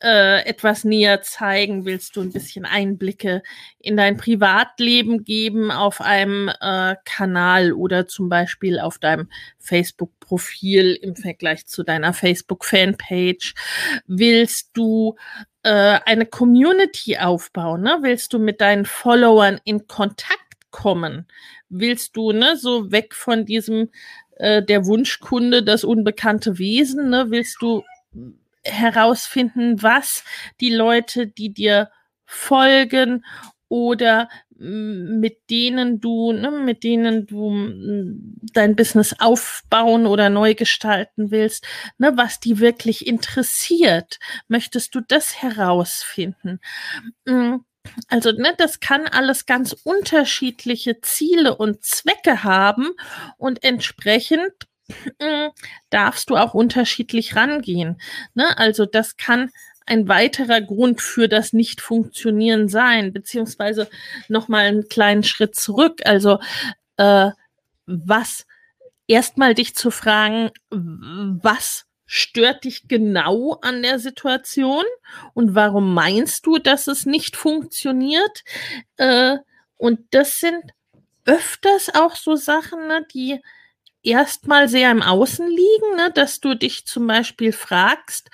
äh, 0.00 0.44
etwas 0.46 0.84
näher 0.84 1.22
zeigen? 1.22 1.84
Willst 1.84 2.16
du 2.16 2.20
ein 2.20 2.32
bisschen 2.32 2.64
Einblicke 2.64 3.42
in 3.80 3.96
dein 3.96 4.16
Privatleben 4.16 5.24
geben 5.24 5.70
auf 5.70 6.00
einem 6.00 6.48
äh, 6.60 6.94
Kanal 7.04 7.72
oder 7.72 8.06
zum 8.06 8.28
Beispiel 8.28 8.78
auf 8.78 8.98
deinem 8.98 9.28
Facebook-Profil 9.58 10.98
im 11.00 11.16
Vergleich 11.16 11.66
zu 11.66 11.82
deiner 11.82 12.12
Facebook-Fanpage? 12.12 13.54
Willst 14.06 14.70
du 14.74 15.16
äh, 15.68 16.00
eine 16.06 16.24
Community 16.24 17.18
aufbauen? 17.18 17.82
Ne? 17.82 17.98
Willst 18.00 18.32
du 18.32 18.38
mit 18.38 18.62
deinen 18.62 18.86
Followern 18.86 19.60
in 19.64 19.86
Kontakt 19.86 20.70
kommen? 20.70 21.26
Willst 21.68 22.16
du, 22.16 22.32
ne, 22.32 22.56
so 22.56 22.90
weg 22.90 23.14
von 23.14 23.44
diesem 23.44 23.90
äh, 24.36 24.62
der 24.62 24.86
Wunschkunde, 24.86 25.62
das 25.62 25.84
unbekannte 25.84 26.58
Wesen, 26.58 27.10
ne? 27.10 27.26
Willst 27.28 27.60
du 27.60 27.84
herausfinden, 28.64 29.82
was 29.82 30.24
die 30.62 30.74
Leute, 30.74 31.26
die 31.26 31.52
dir 31.52 31.90
folgen 32.24 33.26
oder 33.68 34.30
mit 34.58 35.50
denen 35.50 36.00
du, 36.00 36.32
ne, 36.32 36.50
mit 36.50 36.82
denen 36.82 37.26
du 37.26 37.52
dein 38.52 38.74
Business 38.74 39.14
aufbauen 39.20 40.06
oder 40.06 40.30
neu 40.30 40.54
gestalten 40.54 41.30
willst, 41.30 41.66
ne, 41.98 42.16
was 42.16 42.40
die 42.40 42.58
wirklich 42.58 43.06
interessiert. 43.06 44.18
Möchtest 44.48 44.94
du 44.94 45.00
das 45.00 45.42
herausfinden? 45.42 46.60
Also, 48.08 48.32
ne, 48.32 48.54
das 48.58 48.80
kann 48.80 49.06
alles 49.06 49.46
ganz 49.46 49.72
unterschiedliche 49.84 51.00
Ziele 51.00 51.56
und 51.56 51.84
Zwecke 51.84 52.42
haben 52.44 52.90
und 53.36 53.62
entsprechend 53.62 54.52
darfst 55.90 56.30
du 56.30 56.36
auch 56.36 56.54
unterschiedlich 56.54 57.36
rangehen. 57.36 58.00
Ne? 58.34 58.56
Also, 58.58 58.86
das 58.86 59.16
kann 59.16 59.50
ein 59.88 60.08
weiterer 60.08 60.60
Grund 60.60 61.00
für 61.00 61.28
das 61.28 61.52
Nicht-Funktionieren 61.52 62.68
sein, 62.68 63.12
beziehungsweise 63.12 63.88
nochmal 64.28 64.66
einen 64.66 64.88
kleinen 64.88 65.22
Schritt 65.22 65.56
zurück. 65.56 66.00
Also, 66.04 66.38
äh, 66.96 67.30
was 67.86 68.46
erstmal 69.06 69.54
dich 69.54 69.74
zu 69.74 69.90
fragen, 69.90 70.50
was 70.70 71.86
stört 72.06 72.64
dich 72.64 72.88
genau 72.88 73.58
an 73.62 73.82
der 73.82 73.98
Situation 73.98 74.84
und 75.34 75.54
warum 75.54 75.92
meinst 75.94 76.46
du, 76.46 76.58
dass 76.58 76.86
es 76.86 77.06
nicht 77.06 77.36
funktioniert? 77.36 78.44
Äh, 78.96 79.36
und 79.76 80.00
das 80.10 80.40
sind 80.40 80.62
öfters 81.24 81.94
auch 81.94 82.16
so 82.16 82.34
Sachen, 82.34 82.86
ne, 82.88 83.06
die 83.12 83.40
erstmal 84.02 84.68
sehr 84.68 84.90
im 84.90 85.02
Außen 85.02 85.46
liegen, 85.46 85.96
ne, 85.96 86.10
dass 86.14 86.40
du 86.40 86.54
dich 86.54 86.86
zum 86.86 87.06
Beispiel 87.06 87.52
fragst, 87.52 88.30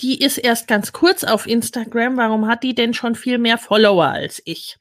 die 0.00 0.20
ist 0.20 0.38
erst 0.38 0.66
ganz 0.68 0.92
kurz 0.92 1.24
auf 1.24 1.46
Instagram, 1.46 2.16
warum 2.16 2.46
hat 2.46 2.62
die 2.62 2.74
denn 2.74 2.94
schon 2.94 3.14
viel 3.14 3.38
mehr 3.38 3.58
Follower 3.58 4.06
als 4.06 4.42
ich? 4.44 4.78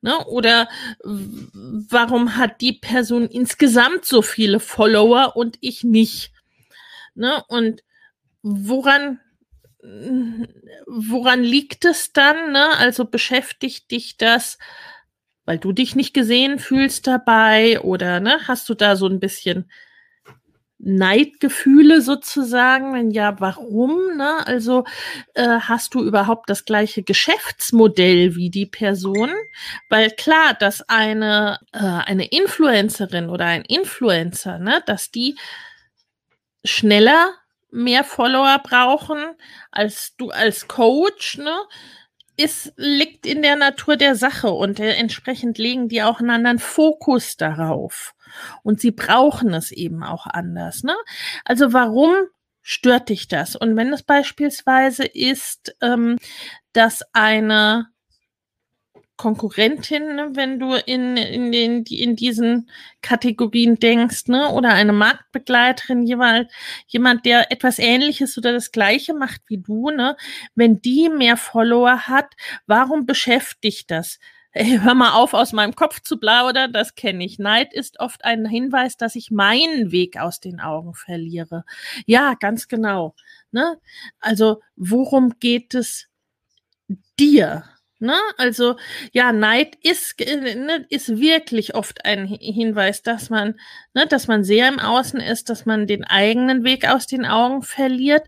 Ne? 0.00 0.24
Oder 0.26 0.68
warum 1.02 2.36
hat 2.36 2.60
die 2.60 2.74
Person 2.74 3.28
insgesamt 3.28 4.04
so 4.04 4.22
viele 4.22 4.60
Follower 4.60 5.36
und 5.36 5.58
ich 5.60 5.84
nicht? 5.84 6.32
Ne? 7.14 7.42
Und 7.48 7.82
woran, 8.42 9.20
woran 10.86 11.42
liegt 11.42 11.84
es 11.84 12.12
dann? 12.12 12.52
Ne? 12.52 12.76
Also 12.78 13.04
beschäftigt 13.04 13.90
dich 13.90 14.16
das, 14.16 14.58
weil 15.48 15.58
du 15.58 15.72
dich 15.72 15.96
nicht 15.96 16.12
gesehen 16.12 16.58
fühlst 16.58 17.06
dabei 17.06 17.80
oder 17.80 18.20
ne, 18.20 18.38
hast 18.46 18.68
du 18.68 18.74
da 18.74 18.96
so 18.96 19.06
ein 19.06 19.18
bisschen 19.18 19.70
Neidgefühle 20.78 22.00
sozusagen? 22.00 22.94
Wenn 22.94 23.10
ja, 23.10 23.40
warum? 23.40 24.16
Ne? 24.16 24.46
Also 24.46 24.84
äh, 25.34 25.58
hast 25.60 25.94
du 25.94 26.04
überhaupt 26.04 26.48
das 26.48 26.64
gleiche 26.64 27.02
Geschäftsmodell 27.02 28.36
wie 28.36 28.50
die 28.50 28.66
Person? 28.66 29.30
Weil 29.88 30.10
klar, 30.10 30.54
dass 30.54 30.88
eine, 30.88 31.58
äh, 31.72 31.78
eine 31.78 32.26
Influencerin 32.26 33.28
oder 33.28 33.46
ein 33.46 33.64
Influencer, 33.64 34.58
ne, 34.58 34.82
dass 34.86 35.10
die 35.10 35.36
schneller 36.64 37.34
mehr 37.70 38.04
Follower 38.04 38.60
brauchen 38.62 39.18
als 39.70 40.14
du 40.16 40.30
als 40.30 40.68
Coach, 40.68 41.38
ne? 41.38 41.56
Ist, 42.40 42.72
liegt 42.76 43.26
in 43.26 43.42
der 43.42 43.56
Natur 43.56 43.96
der 43.96 44.14
Sache 44.14 44.50
und 44.50 44.78
äh, 44.78 44.94
entsprechend 44.94 45.58
legen 45.58 45.88
die 45.88 46.02
auch 46.02 46.20
einen 46.20 46.30
anderen 46.30 46.60
Fokus 46.60 47.36
darauf. 47.36 48.14
Und 48.62 48.80
sie 48.80 48.92
brauchen 48.92 49.52
es 49.52 49.72
eben 49.72 50.04
auch 50.04 50.26
anders. 50.26 50.84
Ne? 50.84 50.94
Also 51.44 51.72
warum 51.72 52.14
stört 52.62 53.08
dich 53.08 53.26
das? 53.26 53.56
Und 53.56 53.76
wenn 53.76 53.92
es 53.92 54.04
beispielsweise 54.04 55.04
ist, 55.04 55.74
ähm, 55.80 56.16
dass 56.72 57.02
eine 57.12 57.88
Konkurrentin, 59.18 60.14
ne, 60.14 60.30
wenn 60.34 60.58
du 60.60 60.74
in, 60.74 61.16
in, 61.16 61.52
den, 61.52 61.82
in 61.82 62.16
diesen 62.16 62.70
Kategorien 63.02 63.78
denkst, 63.78 64.28
ne? 64.28 64.48
oder 64.52 64.70
eine 64.70 64.92
Marktbegleiterin, 64.92 66.06
jemand, 66.06 66.50
jemand, 66.86 67.26
der 67.26 67.50
etwas 67.52 67.80
Ähnliches 67.80 68.38
oder 68.38 68.52
das 68.52 68.70
Gleiche 68.70 69.14
macht 69.14 69.42
wie 69.48 69.58
du, 69.58 69.90
ne? 69.90 70.16
wenn 70.54 70.80
die 70.80 71.08
mehr 71.08 71.36
Follower 71.36 72.06
hat, 72.06 72.34
warum 72.66 73.06
beschäftigt 73.06 73.90
das? 73.90 74.20
Hey, 74.52 74.78
hör 74.80 74.94
mal 74.94 75.12
auf, 75.12 75.34
aus 75.34 75.52
meinem 75.52 75.74
Kopf 75.74 76.00
zu 76.00 76.18
plaudern, 76.18 76.72
das 76.72 76.94
kenne 76.94 77.24
ich. 77.24 77.38
Neid 77.38 77.74
ist 77.74 78.00
oft 78.00 78.24
ein 78.24 78.46
Hinweis, 78.46 78.96
dass 78.96 79.16
ich 79.16 79.32
meinen 79.32 79.90
Weg 79.90 80.16
aus 80.16 80.40
den 80.40 80.60
Augen 80.60 80.94
verliere. 80.94 81.64
Ja, 82.06 82.34
ganz 82.34 82.68
genau. 82.68 83.14
Ne? 83.50 83.78
Also, 84.20 84.60
worum 84.76 85.38
geht 85.40 85.74
es 85.74 86.06
dir? 87.18 87.64
Ne? 88.00 88.14
Also 88.36 88.76
ja, 89.12 89.32
Neid 89.32 89.76
ist, 89.82 90.20
ne, 90.20 90.86
ist 90.88 91.18
wirklich 91.18 91.74
oft 91.74 92.04
ein 92.04 92.26
Hinweis, 92.26 93.02
dass 93.02 93.28
man, 93.28 93.58
ne, 93.94 94.06
dass 94.06 94.28
man 94.28 94.44
sehr 94.44 94.68
im 94.68 94.78
Außen 94.78 95.20
ist, 95.20 95.50
dass 95.50 95.66
man 95.66 95.86
den 95.86 96.04
eigenen 96.04 96.62
Weg 96.64 96.88
aus 96.88 97.06
den 97.06 97.26
Augen 97.26 97.62
verliert. 97.62 98.22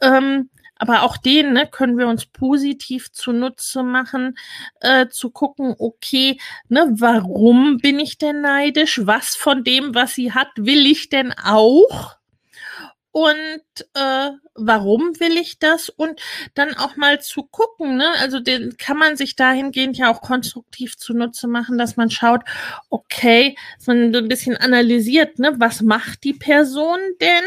Ähm, 0.00 0.50
aber 0.76 1.02
auch 1.02 1.16
den 1.16 1.52
ne, 1.52 1.66
können 1.66 1.98
wir 1.98 2.06
uns 2.06 2.26
positiv 2.26 3.10
zunutze 3.12 3.82
machen, 3.82 4.38
äh, 4.80 5.08
zu 5.08 5.30
gucken, 5.30 5.74
okay, 5.78 6.38
ne, 6.68 6.86
warum 6.90 7.78
bin 7.78 7.98
ich 7.98 8.18
denn 8.18 8.40
neidisch? 8.40 9.00
Was 9.04 9.34
von 9.34 9.64
dem, 9.64 9.94
was 9.96 10.14
sie 10.14 10.32
hat, 10.32 10.48
will 10.56 10.86
ich 10.86 11.08
denn 11.08 11.32
auch? 11.32 12.17
Und 13.18 13.62
äh, 13.94 14.30
warum 14.54 15.18
will 15.18 15.36
ich 15.38 15.58
das 15.58 15.88
und 15.88 16.20
dann 16.54 16.74
auch 16.76 16.94
mal 16.96 17.20
zu 17.20 17.42
gucken, 17.42 17.96
ne? 17.96 18.08
Also 18.20 18.38
den 18.38 18.76
kann 18.76 18.96
man 18.96 19.16
sich 19.16 19.34
dahingehend 19.34 19.98
ja 19.98 20.08
auch 20.08 20.20
konstruktiv 20.20 20.96
zunutze 20.96 21.48
machen, 21.48 21.78
dass 21.78 21.96
man 21.96 22.10
schaut, 22.10 22.42
okay, 22.90 23.56
dass 23.76 23.88
man 23.88 24.12
so 24.12 24.20
ein 24.20 24.28
bisschen 24.28 24.56
analysiert, 24.56 25.40
ne? 25.40 25.52
Was 25.58 25.82
macht 25.82 26.22
die 26.22 26.34
Person 26.34 27.00
denn? 27.20 27.44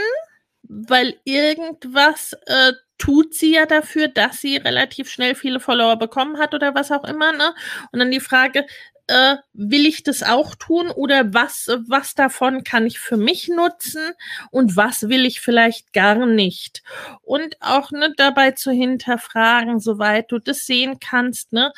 Weil 0.64 1.16
irgendwas 1.24 2.34
äh, 2.48 2.74
tut 2.98 3.34
sie 3.34 3.54
ja 3.56 3.66
dafür, 3.66 4.10
dass 4.10 4.42
sie 4.42 4.58
relativ 4.58 5.10
schnell 5.10 5.36
viele 5.36 5.62
Follower 5.62 5.96
bekommen 5.96 6.38
hat 6.38 6.54
oder 6.54 6.76
was 6.76 6.92
auch 6.92 7.06
immer, 7.06 7.32
ne? 7.32 7.54
Und 7.94 8.00
dann 8.00 8.12
die 8.12 8.20
Frage, 8.20 8.66
äh, 9.12 9.36
will 9.52 9.86
ich 9.86 10.04
das 10.04 10.24
auch 10.24 10.56
tun 10.56 10.90
oder 10.90 11.34
was, 11.34 11.68
was 11.88 12.16
davon 12.16 12.64
kann 12.64 12.88
ich 12.88 13.00
für 13.00 13.18
mich 13.18 13.50
nutzen 13.50 14.14
und 14.52 14.78
was 14.78 15.10
will 15.10 15.26
ich 15.26 15.42
vielleicht 15.42 15.92
gar 15.92 16.26
nicht? 16.26 16.82
Und 17.22 17.58
auch 17.60 17.92
ne, 17.92 18.14
dabei 18.16 18.52
zu 18.52 18.72
hinterfragen, 18.72 19.82
soweit 19.82 20.32
du 20.32 20.40
das 20.40 20.66
sehen 20.66 20.98
kannst, 21.02 21.52
ne, 21.52 21.74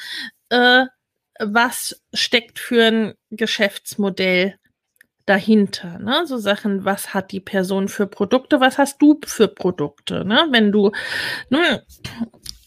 äh, 0.49 0.85
was 1.39 1.99
steckt 2.13 2.59
für 2.59 2.85
ein 2.85 3.13
Geschäftsmodell 3.31 4.59
dahinter, 5.25 5.97
ne? 5.97 6.27
So 6.27 6.37
Sachen, 6.37 6.85
was 6.85 7.15
hat 7.15 7.31
die 7.31 7.39
Person 7.39 7.87
für 7.87 8.05
Produkte, 8.05 8.59
was 8.59 8.77
hast 8.77 9.01
du 9.01 9.19
für 9.25 9.47
Produkte, 9.47 10.23
ne? 10.23 10.47
Wenn 10.51 10.71
du 10.71 10.91
ne, 11.49 11.83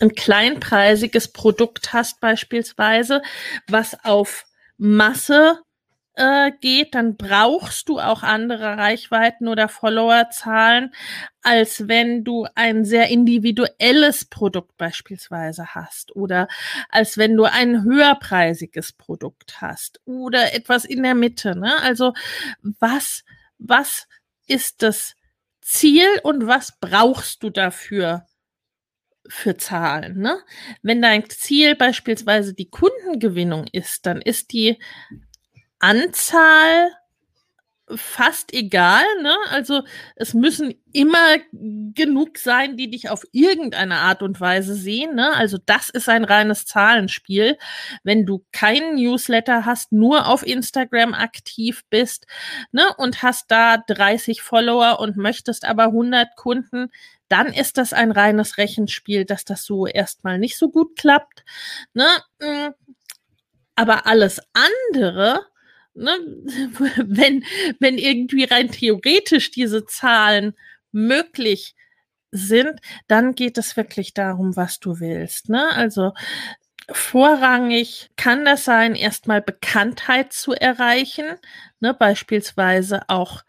ein 0.01 0.15
kleinpreisiges 0.15 1.29
Produkt 1.33 1.93
hast 1.93 2.21
beispielsweise, 2.21 3.23
was 3.69 4.05
auf 4.05 4.46
Masse 4.79 5.61
äh, 6.17 6.51
geht, 6.61 6.95
dann 6.95 7.17
brauchst 7.17 7.89
du 7.89 8.01
auch 8.01 8.23
andere 8.23 8.79
Reichweiten 8.79 9.49
oder 9.49 9.69
Followerzahlen, 9.69 10.93
als 11.43 11.89
wenn 11.89 12.25
du 12.25 12.47
ein 12.55 12.85
sehr 12.85 13.09
individuelles 13.09 14.25
Produkt 14.25 14.77
beispielsweise 14.79 15.75
hast 15.75 16.17
oder 16.17 16.49
als 16.89 17.19
wenn 17.19 17.37
du 17.37 17.45
ein 17.45 17.85
höherpreisiges 17.85 18.93
Produkt 18.95 19.61
hast 19.61 20.01
oder 20.07 20.55
etwas 20.55 20.85
in 20.85 21.03
der 21.03 21.15
Mitte. 21.15 21.57
Ne? 21.59 21.77
Also 21.83 22.15
was, 22.63 23.25
was 23.59 24.09
ist 24.47 24.83
das 24.83 25.15
Ziel 25.61 26.09
und 26.23 26.47
was 26.47 26.79
brauchst 26.81 27.43
du 27.43 27.51
dafür? 27.51 28.27
Für 29.29 29.57
Zahlen. 29.57 30.19
Ne? 30.19 30.39
Wenn 30.83 31.03
dein 31.03 31.29
Ziel 31.29 31.75
beispielsweise 31.75 32.55
die 32.55 32.71
Kundengewinnung 32.71 33.67
ist, 33.73 34.07
dann 34.07 34.21
ist 34.21 34.53
die 34.53 34.79
Anzahl 35.79 36.91
fast 37.95 38.53
egal, 38.53 39.05
ne? 39.23 39.35
Also 39.51 39.83
es 40.17 40.35
müssen 40.35 40.75
immer 40.93 41.37
genug 41.53 42.39
sein, 42.39 42.77
die 42.77 42.91
dich 42.91 43.11
auf 43.11 43.25
irgendeine 43.33 43.97
Art 43.97 44.23
und 44.23 44.41
Weise 44.41 44.75
sehen, 44.75 45.15
ne? 45.15 45.33
Also 45.35 45.59
das 45.65 45.91
ist 45.91 46.09
ein 46.09 46.25
reines 46.25 46.67
Zahlenspiel. 46.67 47.57
Wenn 48.03 48.27
du 48.27 48.45
keinen 48.53 48.97
Newsletter 48.97 49.65
hast, 49.65 49.93
nur 49.93 50.27
auf 50.27 50.45
Instagram 50.45 51.15
aktiv 51.15 51.85
bist, 51.89 52.27
ne? 52.73 52.85
Und 52.97 53.23
hast 53.23 53.51
da 53.51 53.77
30 53.77 54.43
Follower 54.43 54.99
und 54.99 55.17
möchtest 55.17 55.65
aber 55.65 55.85
100 55.85 56.35
Kunden, 56.37 56.91
dann 57.29 57.49
ist 57.49 57.79
das 57.79 57.93
ein 57.93 58.11
reines 58.11 58.59
Rechenspiel, 58.59 59.25
dass 59.25 59.45
das 59.45 59.65
so 59.65 59.87
erstmal 59.87 60.39
nicht 60.39 60.59
so 60.59 60.71
gut 60.71 60.97
klappt, 60.97 61.45
ne? 61.95 62.07
Mm. 62.41 62.71
Aber 63.77 64.07
alles 64.07 64.41
andere, 64.93 65.47
ne, 65.97 66.19
wenn, 67.05 67.45
wenn 67.81 67.99
irgendwie 67.99 68.45
rein 68.45 68.71
theoretisch 68.71 69.51
diese 69.51 69.85
Zahlen 69.87 70.55
möglich 70.93 71.75
sind, 72.31 72.81
dann 73.09 73.35
geht 73.35 73.59
es 73.59 73.77
wirklich 73.77 74.15
darum, 74.15 74.57
was 74.57 74.81
du 74.81 75.01
willst. 75.01 75.49
Ne? 75.49 75.71
Also 75.73 76.13
vorrangig 76.91 78.11
kann 78.17 78.45
das 78.45 78.65
sein, 78.65 78.95
erstmal 78.95 79.43
Bekanntheit 79.43 80.33
zu 80.33 80.53
erreichen, 80.53 81.27
ne? 81.81 81.95
beispielsweise 81.95 83.09
auch 83.09 83.43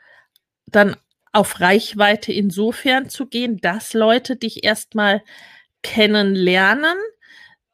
dann 0.66 0.96
auf 1.32 1.60
Reichweite 1.60 2.32
insofern 2.34 3.10
zu 3.10 3.28
gehen, 3.28 3.58
dass 3.58 3.94
Leute 3.94 4.38
dich 4.38 4.64
erstmal 4.64 5.22
kennenlernen 5.84 6.98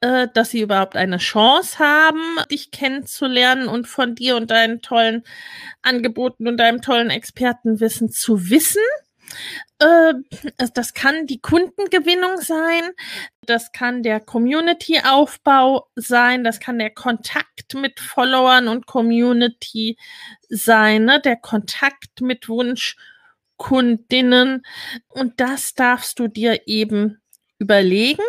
äh, 0.04 0.28
dass 0.34 0.50
sie 0.50 0.60
überhaupt 0.60 0.98
eine 0.98 1.18
Chance 1.18 1.80
haben, 1.80 2.38
dich 2.52 2.72
kennenzulernen 2.72 3.70
und 3.70 3.88
von 3.88 4.16
dir 4.16 4.36
und 4.36 4.52
deinen 4.52 4.82
tollen 4.82 5.24
Angeboten 5.82 6.46
und 6.46 6.58
deinem 6.58 6.82
tollen 6.82 7.10
Expertenwissen 7.10 8.12
zu 8.12 8.50
wissen. 8.50 8.84
Äh, 9.80 10.16
das 10.74 10.94
kann 10.94 11.26
die 11.26 11.40
Kundengewinnung 11.40 12.42
sein, 12.42 12.84
das 13.44 13.72
kann 13.72 14.04
der 14.04 14.20
Community-Aufbau 14.20 15.88
sein, 15.96 16.44
das 16.44 16.60
kann 16.60 16.80
der 16.80 16.90
Kontakt 16.90 17.74
mit 17.74 18.02
Followern 18.02 18.68
und 18.68 18.86
Community 18.86 19.98
sein, 20.50 21.06
ne? 21.06 21.22
der 21.22 21.38
Kontakt 21.38 22.20
mit 22.20 22.50
Wunschkundinnen. 22.50 24.66
Und 25.08 25.40
das 25.40 25.76
darfst 25.76 26.20
du 26.20 26.28
dir 26.28 26.68
eben 26.68 27.22
überlegen 27.58 28.26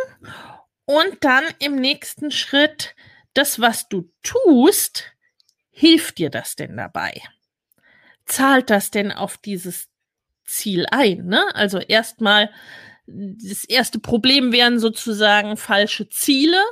und 0.86 1.22
dann 1.22 1.44
im 1.58 1.76
nächsten 1.76 2.30
Schritt, 2.30 2.94
das, 3.32 3.60
was 3.60 3.88
du 3.88 4.10
tust, 4.22 5.12
hilft 5.70 6.18
dir 6.18 6.30
das 6.30 6.56
denn 6.56 6.76
dabei? 6.76 7.20
Zahlt 8.26 8.70
das 8.70 8.90
denn 8.90 9.12
auf 9.12 9.36
dieses 9.38 9.88
Ziel 10.44 10.86
ein? 10.90 11.26
Ne? 11.26 11.54
Also 11.54 11.78
erstmal, 11.78 12.50
das 13.06 13.64
erste 13.64 13.98
Problem 13.98 14.52
wären 14.52 14.78
sozusagen 14.78 15.56
falsche 15.56 16.08
Ziele, 16.08 16.62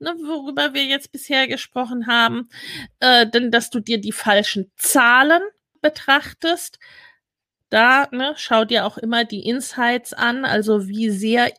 ne, 0.00 0.14
worüber 0.24 0.74
wir 0.74 0.84
jetzt 0.84 1.12
bisher 1.12 1.46
gesprochen 1.46 2.06
haben, 2.06 2.48
äh, 3.00 3.26
denn 3.26 3.50
dass 3.50 3.70
du 3.70 3.80
dir 3.80 4.00
die 4.00 4.12
falschen 4.12 4.72
Zahlen 4.76 5.42
betrachtest. 5.80 6.78
Da 7.70 8.08
ne, 8.10 8.34
schau 8.36 8.64
dir 8.64 8.86
auch 8.86 8.98
immer 8.98 9.24
die 9.24 9.46
Insights 9.46 10.14
an, 10.14 10.44
also 10.44 10.88
wie 10.88 11.10
sehr 11.10 11.52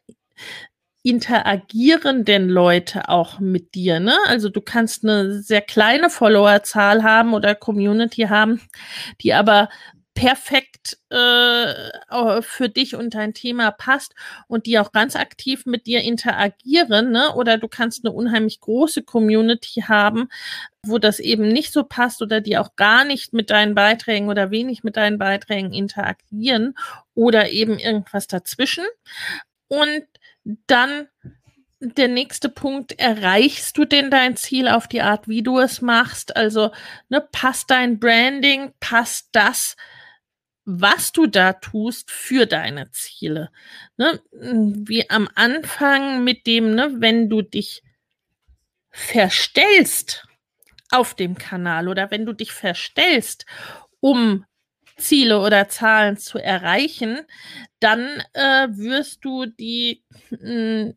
interagieren 1.03 2.25
denn 2.25 2.49
Leute 2.49 3.09
auch 3.09 3.39
mit 3.39 3.73
dir? 3.75 3.99
Ne? 3.99 4.15
Also 4.27 4.49
du 4.49 4.61
kannst 4.61 5.03
eine 5.03 5.41
sehr 5.41 5.61
kleine 5.61 6.09
Followerzahl 6.09 7.03
haben 7.03 7.33
oder 7.33 7.55
Community 7.55 8.23
haben, 8.23 8.61
die 9.21 9.33
aber 9.33 9.69
perfekt 10.19 10.97
äh, 11.11 12.41
für 12.41 12.67
dich 12.67 12.93
und 12.95 13.13
dein 13.13 13.33
Thema 13.33 13.71
passt 13.71 14.15
und 14.47 14.65
die 14.65 14.77
auch 14.77 14.91
ganz 14.91 15.15
aktiv 15.15 15.65
mit 15.65 15.87
dir 15.87 16.01
interagieren, 16.01 17.11
ne? 17.11 17.33
Oder 17.35 17.57
du 17.57 17.69
kannst 17.69 18.03
eine 18.03 18.13
unheimlich 18.13 18.59
große 18.59 19.03
Community 19.03 19.83
haben, 19.87 20.27
wo 20.85 20.97
das 20.97 21.19
eben 21.21 21.47
nicht 21.47 21.71
so 21.71 21.85
passt 21.85 22.21
oder 22.21 22.41
die 22.41 22.57
auch 22.57 22.75
gar 22.75 23.05
nicht 23.05 23.31
mit 23.31 23.49
deinen 23.49 23.75
Beiträgen 23.75 24.27
oder 24.27 24.51
wenig 24.51 24.83
mit 24.83 24.97
deinen 24.97 25.19
Beiträgen 25.19 25.71
interagieren 25.71 26.75
oder 27.13 27.51
eben 27.51 27.79
irgendwas 27.79 28.27
dazwischen. 28.27 28.85
Und 29.69 30.03
dann 30.67 31.07
der 31.79 32.09
nächste 32.09 32.49
Punkt, 32.49 32.99
erreichst 32.99 33.77
du 33.77 33.85
denn 33.85 34.11
dein 34.11 34.35
Ziel 34.35 34.67
auf 34.67 34.87
die 34.87 35.01
Art, 35.01 35.27
wie 35.27 35.43
du 35.43 35.59
es 35.59 35.81
machst? 35.81 36.35
Also, 36.35 36.71
ne, 37.07 37.25
passt 37.31 37.71
dein 37.71 37.99
Branding, 37.99 38.73
passt 38.79 39.29
das, 39.31 39.77
was 40.65 41.11
du 41.11 41.25
da 41.25 41.53
tust 41.53 42.11
für 42.11 42.45
deine 42.45 42.91
Ziele? 42.91 43.49
Ne? 43.97 44.21
Wie 44.31 45.09
am 45.09 45.29
Anfang 45.35 46.23
mit 46.23 46.45
dem, 46.45 46.75
ne, 46.75 46.95
wenn 46.99 47.29
du 47.29 47.41
dich 47.41 47.81
verstellst 48.91 50.27
auf 50.91 51.13
dem 51.13 51.37
Kanal 51.37 51.87
oder 51.87 52.11
wenn 52.11 52.25
du 52.25 52.33
dich 52.33 52.51
verstellst, 52.51 53.45
um 53.99 54.45
Ziele 54.99 55.39
oder 55.41 55.69
Zahlen 55.69 56.17
zu 56.17 56.37
erreichen, 56.37 57.19
dann 57.79 58.23
äh, 58.33 58.67
wirst 58.71 59.25
du 59.25 59.45
die 59.45 60.03
mh, 60.29 60.37
hm, 60.39 60.93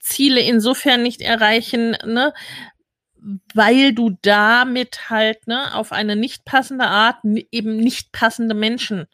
Ziele 0.00 0.40
insofern 0.40 1.02
nicht 1.02 1.20
erreichen, 1.20 1.96
ne, 2.04 2.32
weil 3.54 3.92
du 3.92 4.16
damit 4.22 5.10
halt 5.10 5.46
ne, 5.46 5.74
auf 5.74 5.92
eine 5.92 6.16
nicht 6.16 6.44
passende 6.44 6.86
Art 6.86 7.18
eben 7.50 7.76
nicht 7.76 8.12
passende 8.12 8.54
Menschen 8.54 9.06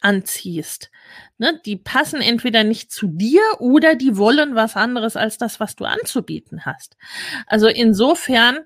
anziehst. 0.00 0.90
Ne, 1.38 1.60
die 1.66 1.76
passen 1.76 2.20
entweder 2.20 2.64
nicht 2.64 2.90
zu 2.90 3.08
dir 3.08 3.42
oder 3.58 3.94
die 3.94 4.16
wollen 4.16 4.54
was 4.54 4.76
anderes 4.76 5.16
als 5.16 5.36
das, 5.36 5.60
was 5.60 5.76
du 5.76 5.84
anzubieten 5.84 6.64
hast. 6.64 6.96
Also 7.46 7.66
insofern 7.68 8.60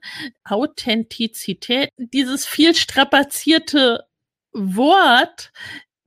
Authentizität, 0.44 1.90
dieses 1.96 2.46
viel 2.46 2.74
strapazierte 2.74 4.04
Wort. 4.52 5.52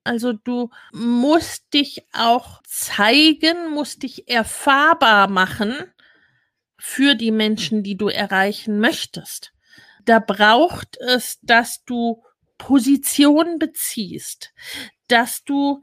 Also 0.03 0.34
du 0.34 0.69
musst 0.91 1.73
dich 1.73 2.06
auch 2.12 2.62
zeigen, 2.67 3.71
musst 3.71 4.03
dich 4.03 4.27
erfahrbar 4.29 5.29
machen 5.29 5.75
für 6.77 7.15
die 7.15 7.32
Menschen, 7.32 7.84
die 7.84 7.95
du 7.95 8.10
erreichen 8.10 8.79
möchtest. 8.79 9.53
Da 10.03 10.19
braucht 10.19 10.97
es, 10.97 11.39
dass 11.41 11.86
du 11.86 12.21
Position 12.58 13.60
beziehst, 13.60 14.53
dass 15.08 15.43
du 15.45 15.82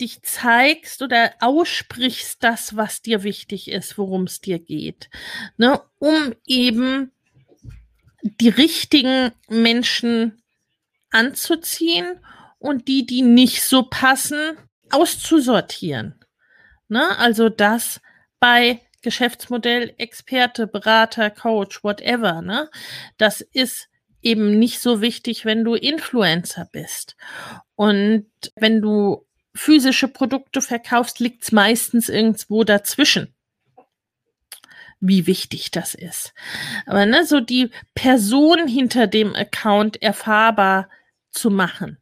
dich 0.00 0.22
zeigst 0.22 1.02
oder 1.02 1.34
aussprichst 1.40 2.42
das, 2.42 2.76
was 2.76 3.02
dir 3.02 3.22
wichtig 3.22 3.68
ist, 3.68 3.98
worum 3.98 4.24
es 4.24 4.40
dir 4.40 4.58
geht, 4.58 5.10
ne, 5.56 5.80
um 5.98 6.34
eben 6.46 7.12
die 8.22 8.48
richtigen 8.48 9.32
Menschen 9.48 10.42
anzuziehen 11.18 12.20
und 12.58 12.88
die, 12.88 13.04
die 13.04 13.22
nicht 13.22 13.62
so 13.62 13.82
passen, 13.82 14.56
auszusortieren. 14.90 16.24
Ne? 16.88 17.18
Also 17.18 17.48
das 17.48 18.00
bei 18.40 18.80
Geschäftsmodell, 19.02 19.94
Experte, 19.98 20.66
Berater, 20.66 21.30
Coach, 21.30 21.82
whatever. 21.84 22.40
Ne? 22.40 22.70
Das 23.16 23.40
ist 23.40 23.88
eben 24.22 24.58
nicht 24.58 24.80
so 24.80 25.00
wichtig, 25.00 25.44
wenn 25.44 25.64
du 25.64 25.74
Influencer 25.74 26.68
bist. 26.70 27.16
Und 27.74 28.26
wenn 28.56 28.80
du 28.80 29.26
physische 29.54 30.08
Produkte 30.08 30.62
verkaufst, 30.62 31.20
liegt's 31.20 31.52
meistens 31.52 32.08
irgendwo 32.08 32.64
dazwischen 32.64 33.34
wie 35.00 35.26
wichtig 35.26 35.70
das 35.70 35.94
ist. 35.94 36.34
Aber 36.86 37.06
ne, 37.06 37.24
so 37.24 37.40
die 37.40 37.70
Person 37.94 38.66
hinter 38.66 39.06
dem 39.06 39.34
Account 39.34 40.02
erfahrbar 40.02 40.88
zu 41.38 41.50
machen. 41.50 41.98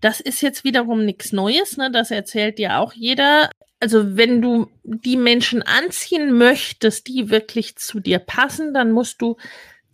Das 0.00 0.20
ist 0.20 0.40
jetzt 0.40 0.64
wiederum 0.64 1.04
nichts 1.04 1.32
Neues, 1.32 1.76
ne? 1.76 1.90
Das 1.90 2.10
erzählt 2.10 2.58
dir 2.58 2.78
auch 2.78 2.92
jeder. 2.92 3.50
Also 3.78 4.16
wenn 4.16 4.42
du 4.42 4.70
die 4.82 5.16
Menschen 5.16 5.62
anziehen 5.62 6.36
möchtest, 6.36 7.06
die 7.08 7.30
wirklich 7.30 7.76
zu 7.76 8.00
dir 8.00 8.18
passen, 8.18 8.74
dann 8.74 8.92
musst 8.92 9.22
du 9.22 9.36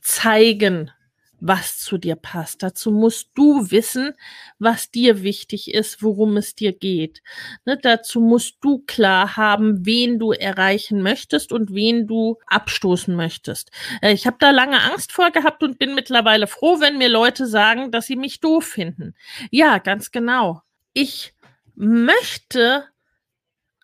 zeigen, 0.00 0.90
was 1.40 1.78
zu 1.78 1.98
dir 1.98 2.16
passt. 2.16 2.62
Dazu 2.62 2.90
musst 2.90 3.30
du 3.34 3.70
wissen, 3.70 4.14
was 4.58 4.90
dir 4.90 5.22
wichtig 5.22 5.72
ist, 5.72 6.02
worum 6.02 6.36
es 6.36 6.54
dir 6.54 6.72
geht. 6.72 7.22
Ne, 7.64 7.76
dazu 7.76 8.20
musst 8.20 8.56
du 8.60 8.82
klar 8.86 9.36
haben, 9.36 9.84
wen 9.84 10.18
du 10.18 10.32
erreichen 10.32 11.02
möchtest 11.02 11.52
und 11.52 11.72
wen 11.74 12.06
du 12.06 12.38
abstoßen 12.46 13.14
möchtest. 13.14 13.70
Äh, 14.02 14.12
ich 14.12 14.26
habe 14.26 14.36
da 14.40 14.50
lange 14.50 14.80
Angst 14.82 15.12
vor 15.12 15.30
gehabt 15.30 15.62
und 15.62 15.78
bin 15.78 15.94
mittlerweile 15.94 16.46
froh, 16.46 16.80
wenn 16.80 16.98
mir 16.98 17.08
Leute 17.08 17.46
sagen, 17.46 17.90
dass 17.90 18.06
sie 18.06 18.16
mich 18.16 18.40
doof 18.40 18.64
finden. 18.64 19.14
Ja, 19.50 19.78
ganz 19.78 20.10
genau. 20.10 20.62
Ich 20.92 21.34
möchte 21.74 22.84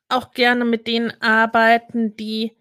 auch 0.08 0.32
gerne 0.32 0.64
mit 0.64 0.86
denen 0.86 1.12
arbeiten, 1.20 2.16
die 2.16 2.56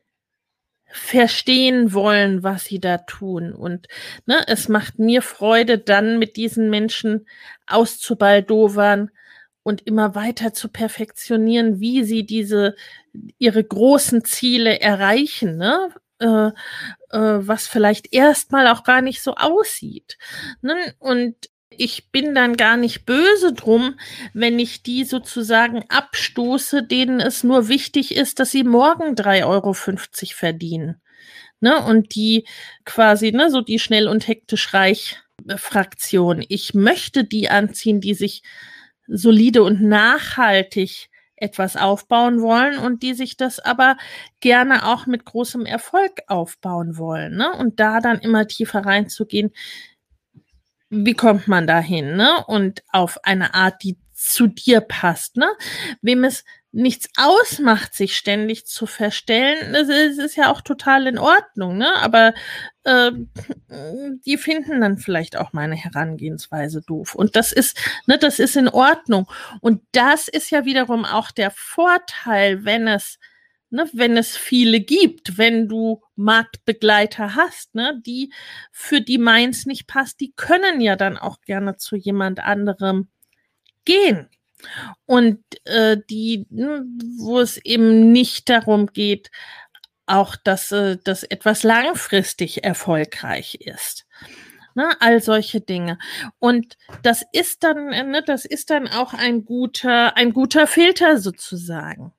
verstehen 0.91 1.93
wollen, 1.93 2.43
was 2.43 2.65
sie 2.65 2.79
da 2.79 2.97
tun. 2.99 3.53
Und 3.53 3.87
ne, 4.25 4.43
es 4.47 4.69
macht 4.69 4.99
mir 4.99 5.21
Freude, 5.21 5.77
dann 5.77 6.19
mit 6.19 6.35
diesen 6.35 6.69
Menschen 6.69 7.27
auszubaldowern 7.67 9.11
und 9.63 9.85
immer 9.85 10.15
weiter 10.15 10.53
zu 10.53 10.69
perfektionieren, 10.69 11.79
wie 11.79 12.03
sie 12.03 12.25
diese 12.25 12.75
ihre 13.37 13.63
großen 13.63 14.23
Ziele 14.25 14.79
erreichen, 14.79 15.57
ne? 15.57 15.89
Äh, 16.19 16.51
äh, 17.09 17.47
was 17.47 17.67
vielleicht 17.67 18.13
erstmal 18.13 18.67
auch 18.67 18.83
gar 18.83 19.01
nicht 19.01 19.21
so 19.23 19.35
aussieht. 19.35 20.17
Ne? 20.61 20.93
Und 20.99 21.35
ich 21.81 22.11
bin 22.11 22.35
dann 22.35 22.57
gar 22.57 22.77
nicht 22.77 23.07
böse 23.07 23.53
drum, 23.53 23.95
wenn 24.33 24.59
ich 24.59 24.83
die 24.83 25.03
sozusagen 25.03 25.83
abstoße, 25.89 26.83
denen 26.83 27.19
es 27.19 27.43
nur 27.43 27.69
wichtig 27.69 28.15
ist, 28.15 28.39
dass 28.39 28.51
sie 28.51 28.63
morgen 28.63 29.15
3,50 29.15 29.45
Euro 29.45 29.73
verdienen. 29.73 31.01
Ne? 31.59 31.83
Und 31.83 32.13
die 32.13 32.45
quasi, 32.85 33.31
ne, 33.31 33.49
so 33.49 33.61
die 33.61 33.79
schnell 33.79 34.07
und 34.07 34.27
hektisch 34.27 34.75
reich 34.75 35.17
Fraktion. 35.55 36.45
Ich 36.49 36.75
möchte 36.75 37.23
die 37.23 37.49
anziehen, 37.49 37.99
die 37.99 38.13
sich 38.13 38.43
solide 39.07 39.63
und 39.63 39.81
nachhaltig 39.81 41.09
etwas 41.35 41.75
aufbauen 41.75 42.41
wollen 42.41 42.77
und 42.77 43.01
die 43.01 43.15
sich 43.15 43.35
das 43.35 43.57
aber 43.57 43.97
gerne 44.39 44.87
auch 44.87 45.07
mit 45.07 45.25
großem 45.25 45.65
Erfolg 45.65 46.21
aufbauen 46.27 46.99
wollen. 46.99 47.37
Ne? 47.37 47.51
Und 47.53 47.79
da 47.79 47.99
dann 47.99 48.19
immer 48.19 48.47
tiefer 48.47 48.85
reinzugehen, 48.85 49.51
wie 50.91 51.13
kommt 51.13 51.47
man 51.47 51.65
dahin, 51.65 52.17
ne? 52.17 52.43
Und 52.45 52.83
auf 52.91 53.23
eine 53.23 53.53
Art, 53.53 53.81
die 53.81 53.97
zu 54.13 54.47
dir 54.47 54.81
passt, 54.81 55.37
ne? 55.37 55.47
Wem 56.01 56.25
es 56.25 56.43
nichts 56.73 57.09
ausmacht, 57.17 57.93
sich 57.93 58.15
ständig 58.15 58.65
zu 58.65 58.85
verstellen, 58.85 59.73
das 59.73 59.89
ist, 59.89 60.19
ist 60.19 60.35
ja 60.35 60.51
auch 60.51 60.61
total 60.61 61.07
in 61.07 61.17
Ordnung, 61.17 61.77
ne? 61.77 61.95
Aber 61.95 62.33
äh, 62.83 63.11
die 64.25 64.37
finden 64.37 64.81
dann 64.81 64.97
vielleicht 64.97 65.37
auch 65.37 65.53
meine 65.53 65.75
Herangehensweise 65.75 66.81
doof. 66.81 67.15
Und 67.15 67.35
das 67.37 67.53
ist, 67.53 67.77
ne, 68.05 68.17
das 68.17 68.39
ist 68.39 68.57
in 68.57 68.67
Ordnung. 68.67 69.27
Und 69.61 69.81
das 69.93 70.27
ist 70.27 70.49
ja 70.49 70.65
wiederum 70.65 71.05
auch 71.05 71.31
der 71.31 71.51
Vorteil, 71.51 72.65
wenn 72.65 72.87
es 72.87 73.17
ne, 73.71 73.89
wenn 73.93 74.17
es 74.17 74.37
viele 74.37 74.81
gibt, 74.81 75.37
wenn 75.37 75.67
du 75.67 76.01
Marktbegleiter 76.15 77.35
hast, 77.35 77.73
ne, 77.73 77.99
die 78.05 78.31
für 78.71 79.01
die 79.01 79.17
meins 79.17 79.65
nicht 79.65 79.87
passt, 79.87 80.19
die 80.19 80.33
können 80.35 80.81
ja 80.81 80.95
dann 80.95 81.17
auch 81.17 81.41
gerne 81.41 81.77
zu 81.77 81.95
jemand 81.95 82.39
anderem 82.39 83.09
gehen. 83.85 84.29
Und 85.05 85.43
äh, 85.65 85.97
die, 86.09 86.45
ne, 86.49 86.85
wo 87.17 87.39
es 87.39 87.57
eben 87.57 88.11
nicht 88.11 88.49
darum 88.49 88.87
geht, 88.87 89.31
auch 90.05 90.35
dass 90.35 90.71
äh, 90.71 90.97
das 91.03 91.23
etwas 91.23 91.63
langfristig 91.63 92.63
erfolgreich 92.63 93.55
ist. 93.55 94.05
Ne, 94.75 94.95
all 95.01 95.21
solche 95.21 95.61
Dinge. 95.61 95.97
Und 96.39 96.77
das 97.03 97.23
ist 97.33 97.63
dann, 97.63 97.87
ne, 97.87 98.23
das 98.25 98.45
ist 98.45 98.69
dann 98.69 98.87
auch 98.87 99.13
ein 99.13 99.43
guter, 99.43 100.15
ein 100.15 100.31
guter 100.33 100.67
Filter 100.67 101.17
sozusagen. 101.17 102.13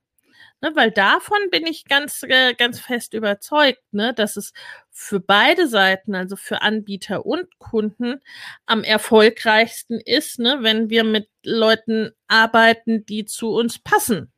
Ne, 0.62 0.70
weil 0.76 0.92
davon 0.92 1.38
bin 1.50 1.66
ich 1.66 1.86
ganz, 1.86 2.22
äh, 2.22 2.54
ganz 2.54 2.78
fest 2.78 3.14
überzeugt, 3.14 3.82
ne, 3.92 4.14
dass 4.14 4.36
es 4.36 4.52
für 4.92 5.18
beide 5.18 5.66
Seiten, 5.66 6.14
also 6.14 6.36
für 6.36 6.62
Anbieter 6.62 7.26
und 7.26 7.58
Kunden, 7.58 8.20
am 8.66 8.84
erfolgreichsten 8.84 9.98
ist, 9.98 10.38
ne, 10.38 10.58
wenn 10.60 10.88
wir 10.88 11.02
mit 11.02 11.28
Leuten 11.44 12.12
arbeiten, 12.28 13.04
die 13.06 13.24
zu 13.24 13.50
uns 13.50 13.80
passen 13.80 14.30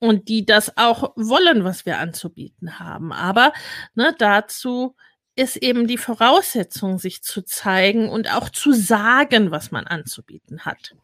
und 0.00 0.28
die 0.28 0.44
das 0.46 0.76
auch 0.76 1.12
wollen, 1.16 1.62
was 1.64 1.84
wir 1.86 1.98
anzubieten 1.98 2.78
haben. 2.78 3.12
Aber 3.12 3.52
ne, 3.94 4.14
dazu 4.18 4.96
ist 5.40 5.56
eben 5.56 5.86
die 5.86 5.96
Voraussetzung, 5.96 6.98
sich 6.98 7.22
zu 7.22 7.42
zeigen 7.42 8.10
und 8.10 8.30
auch 8.30 8.50
zu 8.50 8.72
sagen, 8.72 9.50
was 9.50 9.70
man 9.70 9.86
anzubieten 9.86 10.66
hat. 10.66 10.94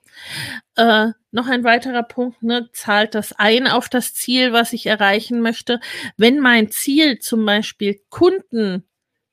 Äh, 0.76 1.12
noch 1.30 1.46
ein 1.46 1.64
weiterer 1.64 2.02
Punkt, 2.02 2.42
ne, 2.42 2.68
zahlt 2.72 3.14
das 3.14 3.32
ein 3.32 3.66
auf 3.66 3.88
das 3.88 4.12
Ziel, 4.12 4.52
was 4.52 4.74
ich 4.74 4.86
erreichen 4.86 5.40
möchte. 5.40 5.80
Wenn 6.18 6.38
mein 6.38 6.70
Ziel 6.70 7.18
zum 7.18 7.46
Beispiel 7.46 7.98
Kunden 8.10 8.86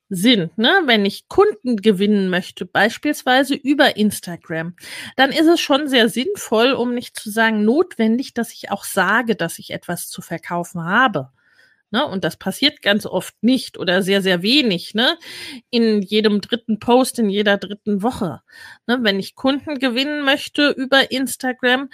sind, 0.08 0.58
ne, 0.58 0.84
wenn 0.86 1.06
ich 1.06 1.28
Kunden 1.28 1.78
gewinnen 1.78 2.30
möchte, 2.30 2.66
beispielsweise 2.66 3.56
über 3.56 3.98
Instagram, 3.98 4.76
dann 5.18 5.32
ist 5.32 5.48
es 5.48 5.60
schon 5.60 5.90
sehr 5.90 6.08
sinnvoll, 6.08 6.72
um 6.72 6.94
nicht 6.94 7.20
zu 7.20 7.30
sagen 7.30 7.66
notwendig, 7.66 8.34
dass 8.34 8.54
ich 8.54 8.72
auch 8.72 8.86
sage, 8.86 9.36
dass 9.36 9.60
ich 9.60 9.72
etwas 9.72 10.08
zu 10.08 10.22
verkaufen 10.22 10.86
habe. 10.86 11.32
Ne? 11.94 12.04
Und 12.08 12.24
das 12.24 12.38
passiert 12.38 12.82
ganz 12.82 13.06
oft 13.06 13.36
nicht 13.42 13.78
oder 13.78 14.02
sehr, 14.02 14.24
sehr 14.24 14.42
wenig, 14.42 14.96
ne? 14.96 15.16
In 15.70 16.02
jedem 16.02 16.42
dritten 16.42 16.80
Post, 16.80 17.20
in 17.20 17.30
jeder 17.30 17.58
dritten 17.58 18.02
Woche. 18.02 18.42
Ne? 18.88 18.98
Wenn 19.02 19.20
ich 19.20 19.36
Kunden 19.36 19.78
gewinnen 19.78 20.26
möchte 20.26 20.72
über 20.72 21.12
Instagram, 21.12 21.90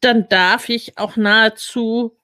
dann 0.00 0.30
darf 0.30 0.70
ich 0.70 0.96
auch 0.96 1.16
nahezu 1.16 2.16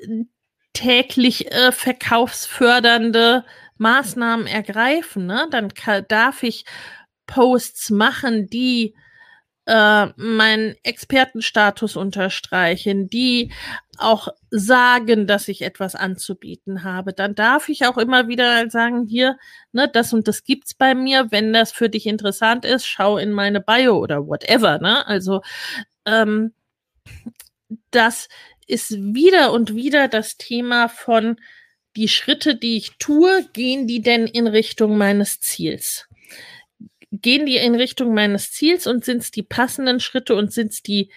äh, 0.00 0.24
täglich 0.72 1.50
äh, 1.50 1.72
verkaufsfördernde 1.72 3.44
Maßnahmen 3.78 4.46
ergreifen. 4.46 5.26
Ne? 5.26 5.48
Dann 5.50 5.72
darf 6.06 6.44
ich 6.44 6.64
Posts 7.26 7.90
machen, 7.90 8.46
die 8.48 8.94
äh, 9.66 10.06
meinen 10.16 10.76
Expertenstatus 10.84 11.96
unterstreichen, 11.96 13.10
die 13.10 13.52
auch 13.98 14.28
sagen, 14.50 15.26
dass 15.26 15.48
ich 15.48 15.62
etwas 15.62 15.94
anzubieten 15.94 16.84
habe, 16.84 17.12
dann 17.12 17.34
darf 17.34 17.68
ich 17.68 17.86
auch 17.86 17.98
immer 17.98 18.28
wieder 18.28 18.68
sagen, 18.70 19.06
hier, 19.06 19.38
ne, 19.72 19.88
das 19.88 20.12
und 20.12 20.28
das 20.28 20.44
gibt's 20.44 20.74
bei 20.74 20.94
mir. 20.94 21.30
Wenn 21.30 21.52
das 21.52 21.72
für 21.72 21.88
dich 21.88 22.06
interessant 22.06 22.64
ist, 22.64 22.86
schau 22.86 23.18
in 23.18 23.32
meine 23.32 23.60
Bio 23.60 23.98
oder 23.98 24.26
whatever. 24.26 24.78
Ne? 24.78 25.06
Also 25.06 25.42
ähm, 26.04 26.52
das 27.90 28.28
ist 28.66 28.92
wieder 28.92 29.52
und 29.52 29.74
wieder 29.74 30.08
das 30.08 30.36
Thema 30.36 30.88
von 30.88 31.38
die 31.96 32.08
Schritte, 32.08 32.54
die 32.54 32.76
ich 32.76 32.98
tue, 32.98 33.48
gehen 33.52 33.86
die 33.86 34.02
denn 34.02 34.26
in 34.26 34.46
Richtung 34.46 34.98
meines 34.98 35.40
Ziels? 35.40 36.06
Gehen 37.10 37.46
die 37.46 37.56
in 37.56 37.74
Richtung 37.74 38.12
meines 38.12 38.52
Ziels 38.52 38.86
und 38.86 39.04
sind 39.04 39.22
es 39.22 39.30
die 39.30 39.42
passenden 39.42 40.00
Schritte 40.00 40.34
und 40.34 40.52
sind 40.52 40.72
es 40.72 40.82
die 40.82 41.10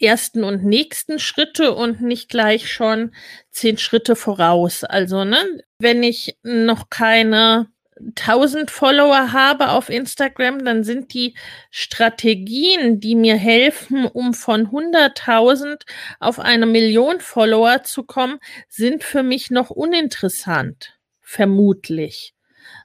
ersten 0.00 0.44
und 0.44 0.64
nächsten 0.64 1.18
Schritte 1.18 1.74
und 1.74 2.00
nicht 2.00 2.28
gleich 2.28 2.72
schon 2.72 3.14
zehn 3.50 3.78
Schritte 3.78 4.16
voraus. 4.16 4.84
Also, 4.84 5.24
ne, 5.24 5.62
wenn 5.78 6.02
ich 6.02 6.38
noch 6.42 6.90
keine 6.90 7.68
1000 7.98 8.70
Follower 8.70 9.32
habe 9.32 9.70
auf 9.70 9.88
Instagram, 9.88 10.64
dann 10.64 10.84
sind 10.84 11.14
die 11.14 11.34
Strategien, 11.70 13.00
die 13.00 13.14
mir 13.14 13.36
helfen, 13.36 14.04
um 14.04 14.34
von 14.34 14.68
100.000 14.68 15.82
auf 16.20 16.38
eine 16.38 16.66
Million 16.66 17.20
Follower 17.20 17.82
zu 17.84 18.04
kommen, 18.04 18.38
sind 18.68 19.02
für 19.02 19.22
mich 19.22 19.50
noch 19.50 19.70
uninteressant. 19.70 20.92
Vermutlich. 21.22 22.34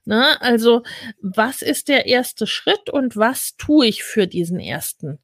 Ne? 0.05 0.41
Also, 0.41 0.83
was 1.21 1.61
ist 1.61 1.89
der 1.89 2.05
erste 2.05 2.47
Schritt 2.47 2.89
und 2.89 3.17
was 3.17 3.55
tue 3.57 3.87
ich 3.87 4.03
für 4.03 4.27
diesen 4.27 4.59
ersten 4.59 5.19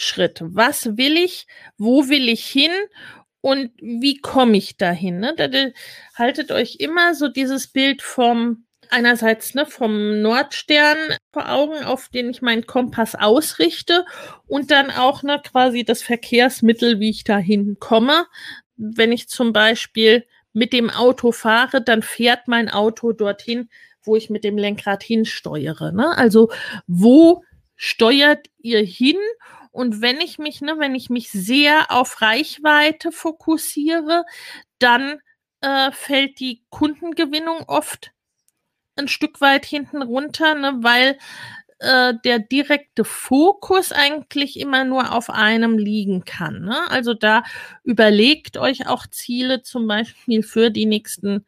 Schritt. 0.00 0.40
Was 0.44 0.96
will 0.96 1.16
ich? 1.16 1.48
Wo 1.76 2.08
will 2.08 2.28
ich 2.28 2.46
hin? 2.46 2.70
Und 3.40 3.72
wie 3.80 4.18
komme 4.18 4.56
ich 4.56 4.76
dahin? 4.76 5.18
Ne? 5.18 5.34
Da, 5.36 5.48
da, 5.48 5.66
haltet 6.14 6.52
euch 6.52 6.76
immer 6.78 7.14
so 7.14 7.26
dieses 7.26 7.66
Bild 7.66 8.00
vom 8.00 8.64
einerseits 8.90 9.54
ne, 9.54 9.66
vom 9.66 10.22
Nordstern 10.22 10.96
vor 11.32 11.50
Augen, 11.50 11.82
auf 11.84 12.10
den 12.10 12.30
ich 12.30 12.42
meinen 12.42 12.64
Kompass 12.64 13.16
ausrichte 13.16 14.06
und 14.46 14.70
dann 14.70 14.92
auch 14.92 15.24
ne, 15.24 15.42
quasi 15.44 15.84
das 15.84 16.02
Verkehrsmittel, 16.02 17.00
wie 17.00 17.10
ich 17.10 17.24
dahin 17.24 17.78
komme. 17.80 18.26
Wenn 18.76 19.10
ich 19.10 19.28
zum 19.28 19.52
Beispiel 19.52 20.24
mit 20.52 20.72
dem 20.72 20.90
Auto 20.90 21.32
fahre, 21.32 21.82
dann 21.82 22.02
fährt 22.02 22.46
mein 22.46 22.68
Auto 22.68 23.12
dorthin, 23.12 23.68
wo 24.04 24.14
ich 24.14 24.30
mit 24.30 24.44
dem 24.44 24.56
Lenkrad 24.56 25.02
hinsteuere. 25.02 25.92
Ne? 25.92 26.16
Also 26.16 26.50
wo 26.86 27.42
steuert 27.74 28.46
ihr 28.58 28.80
hin 28.80 29.16
und 29.78 30.02
wenn 30.02 30.20
ich 30.20 30.38
mich, 30.40 30.60
ne, 30.60 30.74
wenn 30.80 30.96
ich 30.96 31.08
mich 31.08 31.30
sehr 31.30 31.92
auf 31.92 32.20
Reichweite 32.20 33.12
fokussiere, 33.12 34.24
dann 34.80 35.20
äh, 35.60 35.92
fällt 35.92 36.40
die 36.40 36.64
Kundengewinnung 36.68 37.60
oft 37.68 38.10
ein 38.96 39.06
Stück 39.06 39.40
weit 39.40 39.64
hinten 39.64 40.02
runter, 40.02 40.56
ne, 40.56 40.78
weil 40.80 41.16
äh, 41.78 42.12
der 42.24 42.40
direkte 42.40 43.04
Fokus 43.04 43.92
eigentlich 43.92 44.58
immer 44.58 44.82
nur 44.82 45.12
auf 45.12 45.30
einem 45.30 45.78
liegen 45.78 46.24
kann. 46.24 46.62
Ne? 46.62 46.90
Also 46.90 47.14
da 47.14 47.44
überlegt 47.84 48.56
euch 48.56 48.88
auch 48.88 49.06
Ziele 49.06 49.62
zum 49.62 49.86
Beispiel 49.86 50.42
für 50.42 50.70
die 50.70 50.86
nächsten 50.86 51.46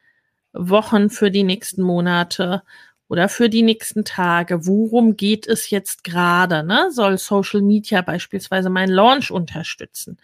Wochen, 0.52 1.10
für 1.10 1.32
die 1.32 1.42
nächsten 1.42 1.82
Monate 1.82 2.62
oder 3.10 3.28
für 3.28 3.48
die 3.48 3.62
nächsten 3.62 4.04
Tage. 4.04 4.66
Worum 4.68 5.16
geht 5.16 5.48
es 5.48 5.68
jetzt 5.68 6.04
gerade? 6.04 6.62
Ne? 6.62 6.92
Soll 6.92 7.18
Social 7.18 7.60
Media 7.60 8.02
beispielsweise 8.02 8.70
meinen 8.70 8.92
Launch 8.92 9.32
unterstützen? 9.32 10.16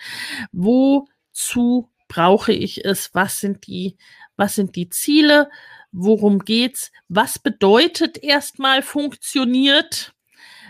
Wozu 0.53 1.91
brauche 2.07 2.53
ich 2.53 2.85
es? 2.85 3.13
Was 3.13 3.41
sind 3.41 3.67
die, 3.67 3.97
was 4.37 4.55
sind 4.55 4.77
die 4.77 4.89
Ziele? 4.89 5.51
Worum 5.91 6.39
geht's? 6.39 6.93
Was 7.09 7.41
bedeutet 7.41 8.23
erstmal 8.23 8.83
funktioniert? 8.83 10.15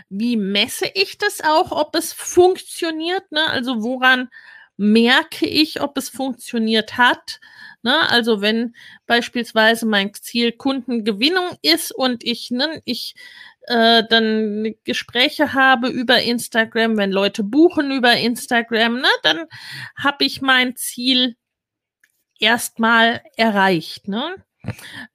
Wie 0.09 0.37
messe 0.37 0.89
ich 0.95 1.19
das 1.19 1.41
auch, 1.41 1.71
ob 1.71 1.95
es 1.95 2.13
funktioniert? 2.13 3.31
Ne? 3.31 3.45
Also 3.47 3.83
woran 3.83 4.29
merke 4.75 5.45
ich, 5.45 5.81
ob 5.81 5.95
es 5.99 6.09
funktioniert 6.09 6.97
hat? 6.97 7.39
Ne? 7.87 8.09
Also 8.09 8.41
wenn 8.41 8.75
beispielsweise 9.05 9.85
mein 9.85 10.13
Ziel 10.13 10.51
Kundengewinnung 10.51 11.51
ist 11.61 11.93
und 11.95 12.21
ich, 12.25 12.51
ne, 12.51 12.81
ich 12.83 13.15
äh, 13.61 14.03
dann 14.09 14.75
Gespräche 14.83 15.53
habe 15.53 15.87
über 15.87 16.21
Instagram, 16.21 16.97
wenn 16.97 17.13
Leute 17.13 17.45
buchen 17.45 17.91
über 17.91 18.11
Instagram, 18.17 18.95
ne, 18.99 19.07
dann 19.23 19.45
habe 19.95 20.25
ich 20.25 20.41
mein 20.41 20.75
Ziel 20.75 21.37
erstmal 22.39 23.23
erreicht. 23.37 24.09
Ne? 24.09 24.35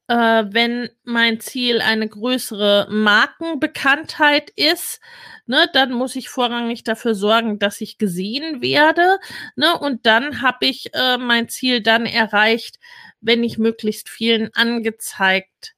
Äh, 0.09 0.45
wenn 0.51 0.91
mein 1.05 1.41
Ziel 1.41 1.81
eine 1.81 2.09
größere 2.09 2.89
Markenbekanntheit 2.91 4.51
ist, 4.51 5.01
ne, 5.47 5.69
dann 5.73 5.93
muss 5.93 6.17
ich 6.17 6.29
vorrangig 6.29 6.85
dafür 6.85 7.15
sorgen, 7.15 7.59
dass 7.59 7.81
ich 7.81 7.99
gesehen 7.99 8.63
werde. 8.63 9.19
Ne, 9.57 9.79
und 9.79 10.07
dann 10.07 10.43
habe 10.43 10.67
ich 10.67 10.95
äh, 10.95 11.19
mein 11.19 11.49
Ziel 11.49 11.83
dann 11.83 12.07
erreicht, 12.07 12.79
wenn 13.21 13.45
ich 13.45 13.59
möglichst 13.59 14.09
vielen 14.09 14.53
angezeigt 14.55 15.75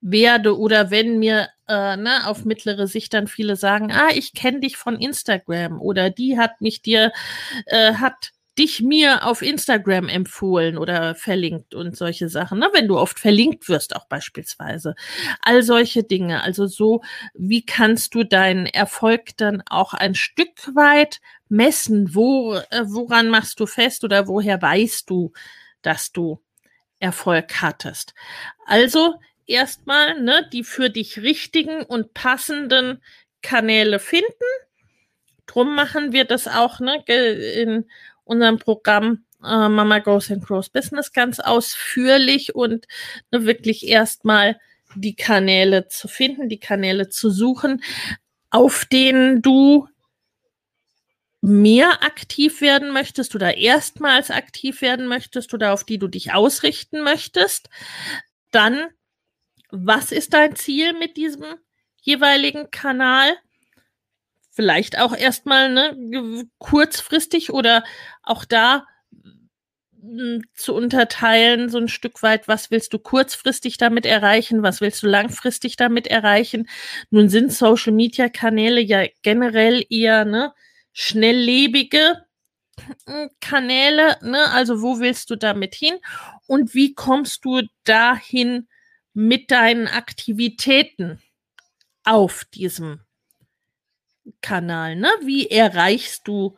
werde 0.00 0.58
oder 0.58 0.90
wenn 0.90 1.18
mir 1.18 1.48
äh, 1.68 1.96
ne, 1.96 2.26
auf 2.26 2.44
mittlere 2.44 2.86
Sicht 2.86 3.12
dann 3.14 3.26
viele 3.26 3.56
sagen, 3.56 3.90
ah, 3.92 4.10
ich 4.14 4.34
kenne 4.34 4.60
dich 4.60 4.76
von 4.76 4.96
Instagram 4.96 5.80
oder 5.80 6.10
die 6.10 6.38
hat 6.38 6.60
mich 6.60 6.82
dir, 6.82 7.12
äh, 7.66 7.94
hat 7.94 8.30
dich 8.58 8.80
mir 8.80 9.26
auf 9.26 9.42
Instagram 9.42 10.08
empfohlen 10.08 10.78
oder 10.78 11.14
verlinkt 11.14 11.74
und 11.74 11.96
solche 11.96 12.28
Sachen, 12.28 12.58
ne? 12.58 12.68
wenn 12.72 12.88
du 12.88 12.98
oft 12.98 13.18
verlinkt 13.18 13.68
wirst 13.68 13.94
auch 13.94 14.06
beispielsweise. 14.06 14.94
All 15.42 15.62
solche 15.62 16.02
Dinge. 16.04 16.42
Also 16.42 16.66
so, 16.66 17.02
wie 17.34 17.64
kannst 17.64 18.14
du 18.14 18.24
deinen 18.24 18.66
Erfolg 18.66 19.36
dann 19.36 19.62
auch 19.68 19.92
ein 19.92 20.14
Stück 20.14 20.74
weit 20.74 21.20
messen? 21.48 22.14
Wo, 22.14 22.54
äh, 22.54 22.84
woran 22.86 23.28
machst 23.28 23.60
du 23.60 23.66
fest 23.66 24.04
oder 24.04 24.26
woher 24.26 24.60
weißt 24.60 25.08
du, 25.10 25.32
dass 25.82 26.12
du 26.12 26.40
Erfolg 26.98 27.60
hattest? 27.60 28.14
Also 28.64 29.16
erstmal 29.46 30.20
ne, 30.20 30.48
die 30.52 30.64
für 30.64 30.88
dich 30.90 31.18
richtigen 31.18 31.82
und 31.82 32.14
passenden 32.14 33.02
Kanäle 33.42 33.98
finden. 33.98 34.26
Drum 35.46 35.74
machen 35.74 36.12
wir 36.12 36.24
das 36.24 36.48
auch 36.48 36.80
ne, 36.80 37.04
in 37.06 37.88
unserem 38.26 38.58
Programm 38.58 39.24
äh, 39.42 39.68
Mama 39.68 40.00
Goes 40.00 40.30
and 40.30 40.44
Grows 40.44 40.68
Business 40.68 41.12
ganz 41.12 41.40
ausführlich 41.40 42.54
und 42.54 42.86
ne, 43.30 43.46
wirklich 43.46 43.86
erstmal 43.86 44.58
die 44.94 45.14
Kanäle 45.14 45.88
zu 45.88 46.08
finden, 46.08 46.48
die 46.48 46.60
Kanäle 46.60 47.08
zu 47.08 47.30
suchen, 47.30 47.82
auf 48.50 48.84
denen 48.86 49.42
du 49.42 49.88
mehr 51.40 52.02
aktiv 52.02 52.60
werden 52.60 52.92
möchtest 52.92 53.34
oder 53.34 53.56
erstmals 53.56 54.30
aktiv 54.30 54.80
werden 54.82 55.06
möchtest 55.06 55.54
oder 55.54 55.72
auf 55.72 55.84
die 55.84 55.98
du 55.98 56.08
dich 56.08 56.32
ausrichten 56.32 57.02
möchtest, 57.02 57.68
dann 58.50 58.88
was 59.70 60.12
ist 60.12 60.32
dein 60.32 60.56
Ziel 60.56 60.92
mit 60.92 61.16
diesem 61.16 61.44
jeweiligen 62.00 62.70
Kanal? 62.70 63.36
Vielleicht 64.56 64.98
auch 64.98 65.14
erstmal 65.14 65.70
ne, 65.70 66.48
kurzfristig 66.58 67.52
oder 67.52 67.84
auch 68.22 68.46
da 68.46 68.86
hm, 70.00 70.42
zu 70.54 70.74
unterteilen, 70.74 71.68
so 71.68 71.76
ein 71.76 71.88
Stück 71.88 72.22
weit, 72.22 72.48
was 72.48 72.70
willst 72.70 72.94
du 72.94 72.98
kurzfristig 72.98 73.76
damit 73.76 74.06
erreichen, 74.06 74.62
was 74.62 74.80
willst 74.80 75.02
du 75.02 75.08
langfristig 75.08 75.76
damit 75.76 76.06
erreichen. 76.06 76.68
Nun 77.10 77.28
sind 77.28 77.52
Social 77.52 77.92
Media 77.92 78.30
Kanäle 78.30 78.80
ja 78.80 79.04
generell 79.20 79.84
eher 79.90 80.24
ne, 80.24 80.54
schnelllebige 80.94 82.24
hm, 83.06 83.30
Kanäle, 83.40 84.16
ne? 84.22 84.50
Also 84.52 84.80
wo 84.80 85.00
willst 85.00 85.28
du 85.28 85.36
damit 85.36 85.74
hin 85.74 85.96
und 86.46 86.74
wie 86.74 86.94
kommst 86.94 87.44
du 87.44 87.60
dahin, 87.84 88.68
mit 89.12 89.50
deinen 89.50 89.88
Aktivitäten 89.88 91.22
auf 92.04 92.44
diesem 92.54 93.00
Kanal. 94.40 94.96
Ne? 94.96 95.08
Wie 95.22 95.50
erreichst 95.50 96.26
du 96.28 96.56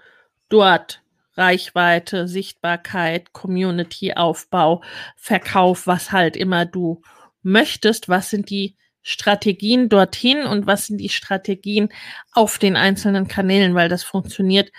dort 0.48 1.02
Reichweite, 1.34 2.26
Sichtbarkeit, 2.26 3.32
Community-Aufbau, 3.32 4.82
Verkauf, 5.16 5.86
was 5.86 6.10
halt 6.10 6.36
immer 6.36 6.66
du 6.66 7.02
möchtest? 7.42 8.08
Was 8.08 8.30
sind 8.30 8.50
die 8.50 8.76
Strategien 9.02 9.88
dorthin 9.88 10.42
und 10.42 10.66
was 10.66 10.86
sind 10.86 10.98
die 10.98 11.08
Strategien 11.08 11.88
auf 12.32 12.58
den 12.58 12.76
einzelnen 12.76 13.26
Kanälen, 13.26 13.74
weil 13.74 13.88
das 13.88 14.02
funktioniert 14.02 14.70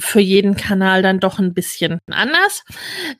für 0.00 0.20
jeden 0.20 0.54
Kanal 0.54 1.00
dann 1.00 1.18
doch 1.18 1.38
ein 1.38 1.54
bisschen 1.54 1.98
anders. 2.10 2.62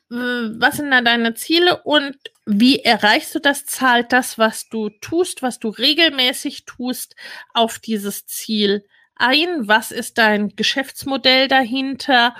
Was 0.09 0.77
sind 0.77 0.91
da 0.91 1.01
deine 1.01 1.33
Ziele 1.33 1.81
und 1.83 2.15
wie 2.45 2.79
erreichst 2.79 3.33
du 3.33 3.39
das? 3.39 3.65
Zahlt 3.65 4.13
das, 4.13 4.37
was 4.37 4.69
du 4.69 4.89
tust, 4.89 5.41
was 5.41 5.57
du 5.57 5.69
regelmäßig 5.69 6.65
tust, 6.65 7.15
auf 7.53 7.79
dieses 7.79 8.27
Ziel 8.27 8.85
ein? 9.15 9.67
Was 9.67 9.91
ist 9.91 10.17
dein 10.17 10.55
Geschäftsmodell 10.55 11.47
dahinter? 11.47 12.35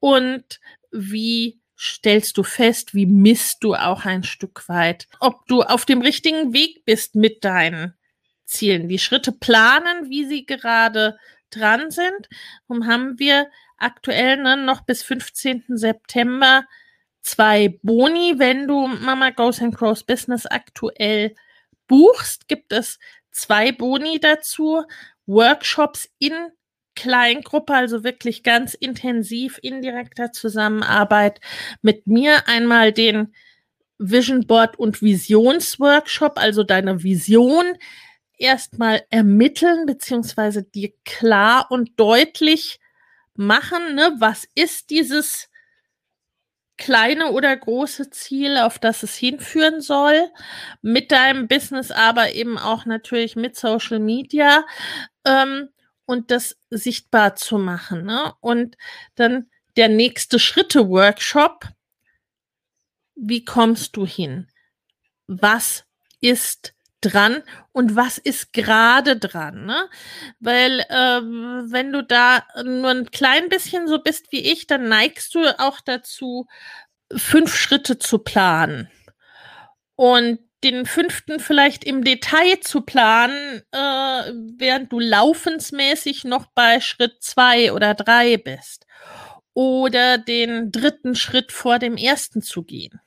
Und 0.00 0.60
wie 0.90 1.60
stellst 1.78 2.36
du 2.36 2.42
fest, 2.42 2.94
wie 2.94 3.06
misst 3.06 3.62
du 3.62 3.74
auch 3.74 4.04
ein 4.04 4.24
Stück 4.24 4.68
weit, 4.68 5.06
ob 5.20 5.46
du 5.46 5.62
auf 5.62 5.84
dem 5.84 6.00
richtigen 6.00 6.52
Weg 6.52 6.84
bist 6.84 7.14
mit 7.14 7.44
deinen 7.44 7.94
Zielen, 8.44 8.88
die 8.88 8.98
Schritte 8.98 9.30
planen, 9.30 10.08
wie 10.10 10.24
sie 10.24 10.44
gerade 10.44 11.18
dran 11.50 11.90
sind. 11.90 12.28
Und 12.66 12.86
haben 12.86 13.18
wir 13.18 13.48
aktuell 13.76 14.38
ne, 14.38 14.56
noch 14.56 14.82
bis 14.82 15.02
15. 15.02 15.64
September 15.68 16.64
zwei 17.20 17.78
Boni. 17.82 18.34
Wenn 18.38 18.66
du 18.66 18.88
Mama 18.88 19.30
Goes 19.30 19.60
and 19.60 19.76
Grows 19.76 20.02
Business 20.02 20.46
aktuell 20.46 21.34
buchst, 21.86 22.48
gibt 22.48 22.72
es 22.72 22.98
zwei 23.30 23.70
Boni 23.70 24.18
dazu. 24.18 24.82
Workshops 25.28 26.10
in 26.18 26.32
Kleingruppe, 26.96 27.74
also 27.74 28.02
wirklich 28.02 28.42
ganz 28.42 28.74
intensiv 28.74 29.60
in 29.62 29.82
direkter 29.82 30.32
Zusammenarbeit 30.32 31.40
mit 31.80 32.08
mir. 32.08 32.48
Einmal 32.48 32.92
den 32.92 33.32
Vision 33.98 34.46
Board 34.46 34.78
und 34.78 35.00
Visionsworkshop, 35.00 36.38
also 36.38 36.64
deine 36.64 37.04
Vision 37.04 37.76
erstmal 38.36 39.04
ermitteln, 39.10 39.86
beziehungsweise 39.86 40.64
dir 40.64 40.92
klar 41.04 41.66
und 41.70 41.90
deutlich 42.00 42.80
machen, 43.34 43.94
ne? 43.94 44.16
was 44.18 44.48
ist 44.54 44.90
dieses 44.90 45.47
kleine 46.78 47.32
oder 47.32 47.54
große 47.56 48.10
Ziel, 48.10 48.56
auf 48.56 48.78
das 48.78 49.02
es 49.02 49.14
hinführen 49.16 49.80
soll, 49.80 50.30
mit 50.80 51.12
deinem 51.12 51.48
Business, 51.48 51.90
aber 51.90 52.32
eben 52.32 52.56
auch 52.56 52.86
natürlich 52.86 53.36
mit 53.36 53.56
Social 53.56 53.98
Media. 53.98 54.64
Ähm, 55.24 55.68
und 56.08 56.30
das 56.30 56.56
sichtbar 56.70 57.36
zu 57.36 57.58
machen. 57.58 58.04
Ne? 58.04 58.32
Und 58.40 58.78
dann 59.14 59.50
der 59.76 59.88
nächste 59.88 60.38
Schritte-Workshop. 60.38 61.66
Wie 63.14 63.44
kommst 63.44 63.94
du 63.94 64.06
hin? 64.06 64.48
Was 65.26 65.84
ist 66.20 66.74
dran 67.00 67.42
und 67.72 67.96
was 67.96 68.18
ist 68.18 68.52
gerade 68.52 69.16
dran? 69.16 69.66
Ne? 69.66 69.88
Weil 70.40 70.84
ähm, 70.90 71.66
wenn 71.68 71.92
du 71.92 72.02
da 72.02 72.44
nur 72.64 72.90
ein 72.90 73.10
klein 73.10 73.48
bisschen 73.48 73.88
so 73.88 74.00
bist 74.00 74.32
wie 74.32 74.50
ich, 74.52 74.66
dann 74.66 74.88
neigst 74.88 75.34
du 75.34 75.40
auch 75.58 75.80
dazu, 75.80 76.46
fünf 77.14 77.56
Schritte 77.56 77.98
zu 77.98 78.18
planen. 78.18 78.88
Und 79.96 80.40
den 80.64 80.86
fünften 80.86 81.38
vielleicht 81.38 81.84
im 81.84 82.02
Detail 82.02 82.60
zu 82.60 82.80
planen, 82.80 83.62
äh, 83.70 84.32
während 84.56 84.92
du 84.92 84.98
laufensmäßig 84.98 86.24
noch 86.24 86.46
bei 86.54 86.80
Schritt 86.80 87.22
zwei 87.22 87.72
oder 87.72 87.94
drei 87.94 88.36
bist. 88.36 88.86
Oder 89.54 90.18
den 90.18 90.70
dritten 90.70 91.14
Schritt 91.14 91.52
vor 91.52 91.78
dem 91.78 91.96
ersten 91.96 92.42
zu 92.42 92.62
gehen. 92.62 93.00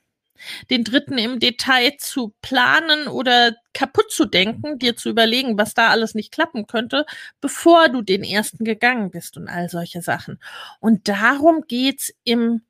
Den 0.70 0.84
dritten 0.84 1.18
im 1.18 1.40
Detail 1.40 1.96
zu 1.98 2.34
planen 2.42 3.08
oder 3.08 3.54
kaputt 3.74 4.10
zu 4.10 4.24
denken, 4.24 4.78
dir 4.78 4.96
zu 4.96 5.08
überlegen, 5.08 5.58
was 5.58 5.74
da 5.74 5.90
alles 5.90 6.14
nicht 6.14 6.32
klappen 6.32 6.66
könnte, 6.66 7.06
bevor 7.40 7.88
du 7.88 8.02
den 8.02 8.24
ersten 8.24 8.64
gegangen 8.64 9.10
bist 9.10 9.36
und 9.36 9.48
all 9.48 9.68
solche 9.68 10.02
Sachen. 10.02 10.38
Und 10.80 11.08
darum 11.08 11.64
geht's 11.66 12.12
im 12.24 12.62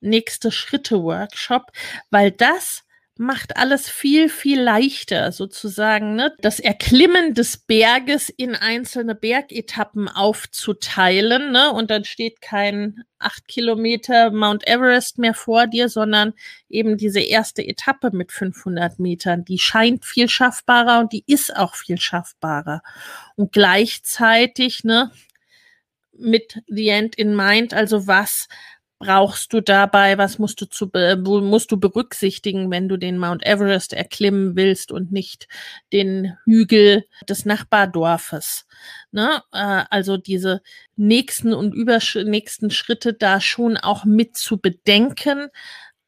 nächste 0.00 0.50
Schritte 0.50 1.02
Workshop, 1.02 1.72
weil 2.10 2.30
das 2.30 2.84
macht 3.20 3.58
alles 3.58 3.86
viel, 3.86 4.30
viel 4.30 4.62
leichter 4.62 5.30
sozusagen, 5.30 6.14
ne? 6.14 6.34
das 6.38 6.58
Erklimmen 6.58 7.34
des 7.34 7.58
Berges 7.58 8.30
in 8.30 8.54
einzelne 8.56 9.14
Bergetappen 9.14 10.08
aufzuteilen. 10.08 11.52
Ne? 11.52 11.70
Und 11.70 11.90
dann 11.90 12.04
steht 12.04 12.40
kein 12.40 13.04
acht 13.18 13.46
Kilometer 13.46 14.30
Mount 14.30 14.66
Everest 14.66 15.18
mehr 15.18 15.34
vor 15.34 15.66
dir, 15.66 15.90
sondern 15.90 16.32
eben 16.70 16.96
diese 16.96 17.20
erste 17.20 17.62
Etappe 17.62 18.10
mit 18.10 18.32
500 18.32 18.98
Metern. 18.98 19.44
Die 19.44 19.58
scheint 19.58 20.06
viel 20.06 20.30
schaffbarer 20.30 21.00
und 21.00 21.12
die 21.12 21.24
ist 21.26 21.54
auch 21.54 21.74
viel 21.74 22.00
schaffbarer. 22.00 22.80
Und 23.36 23.52
gleichzeitig, 23.52 24.82
ne, 24.82 25.12
mit 26.16 26.62
The 26.68 26.88
End 26.88 27.16
in 27.16 27.36
Mind, 27.36 27.74
also 27.74 28.06
was 28.06 28.48
brauchst 29.00 29.54
du 29.54 29.62
dabei, 29.62 30.18
was 30.18 30.38
musst 30.38 30.60
du 30.60 30.66
zu 30.66 30.90
musst 31.40 31.72
du 31.72 31.80
berücksichtigen, 31.80 32.70
wenn 32.70 32.88
du 32.88 32.98
den 32.98 33.18
Mount 33.18 33.44
Everest 33.44 33.94
erklimmen 33.94 34.56
willst 34.56 34.92
und 34.92 35.10
nicht 35.10 35.48
den 35.92 36.36
Hügel 36.44 37.06
des 37.28 37.46
Nachbardorfes. 37.46 38.66
Ne? 39.10 39.42
Äh, 39.52 39.84
also 39.90 40.18
diese 40.18 40.62
nächsten 40.96 41.54
und 41.54 41.74
übernächsten 41.74 42.70
Schritte 42.70 43.14
da 43.14 43.40
schon 43.40 43.78
auch 43.78 44.04
mit 44.04 44.36
zu 44.36 44.58
bedenken, 44.58 45.48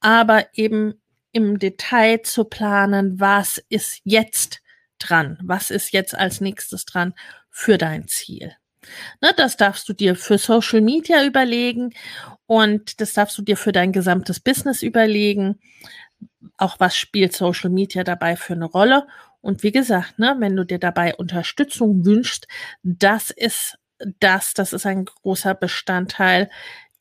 aber 0.01 0.47
eben 0.53 1.01
im 1.33 1.59
Detail 1.59 2.21
zu 2.23 2.45
planen, 2.45 3.19
was 3.19 3.59
ist 3.71 4.03
jetzt 4.05 4.61
dran, 4.99 5.39
was 5.43 5.71
ist 5.71 5.93
jetzt 5.93 6.15
als 6.15 6.43
nächstes 6.43 6.85
dran 6.85 7.15
für 7.49 7.79
dein 7.79 8.07
Ziel. 8.07 8.53
Ne, 9.21 9.31
das 9.37 9.57
darfst 9.57 9.89
du 9.89 9.93
dir 9.93 10.17
für 10.17 10.39
Social 10.39 10.81
Media 10.81 11.25
überlegen 11.25 11.95
und 12.47 13.01
das 13.01 13.13
darfst 13.15 13.39
du 13.39 13.43
dir 13.43 13.57
für 13.57 13.73
dein 13.73 13.93
gesamtes 13.93 14.41
Business 14.41 14.83
überlegen. 14.83 15.61
Auch 16.57 16.81
was 16.81 16.97
spielt 16.97 17.33
Social 17.33 17.71
Media 17.71 18.05
dabei 18.05 18.37
für 18.37 18.55
eine 18.55 18.67
Rolle? 18.67 19.07
Und 19.41 19.63
wie 19.63 19.73
gesagt, 19.73 20.19
ne, 20.19 20.37
wenn 20.39 20.57
du 20.57 20.65
dir 20.65 20.79
dabei 20.79 21.15
Unterstützung 21.15 22.05
wünschst, 22.05 22.47
das 22.83 23.31
ist 23.31 23.79
das, 24.19 24.55
das 24.55 24.73
ist 24.73 24.87
ein 24.87 25.05
großer 25.05 25.55
Bestandteil 25.55 26.51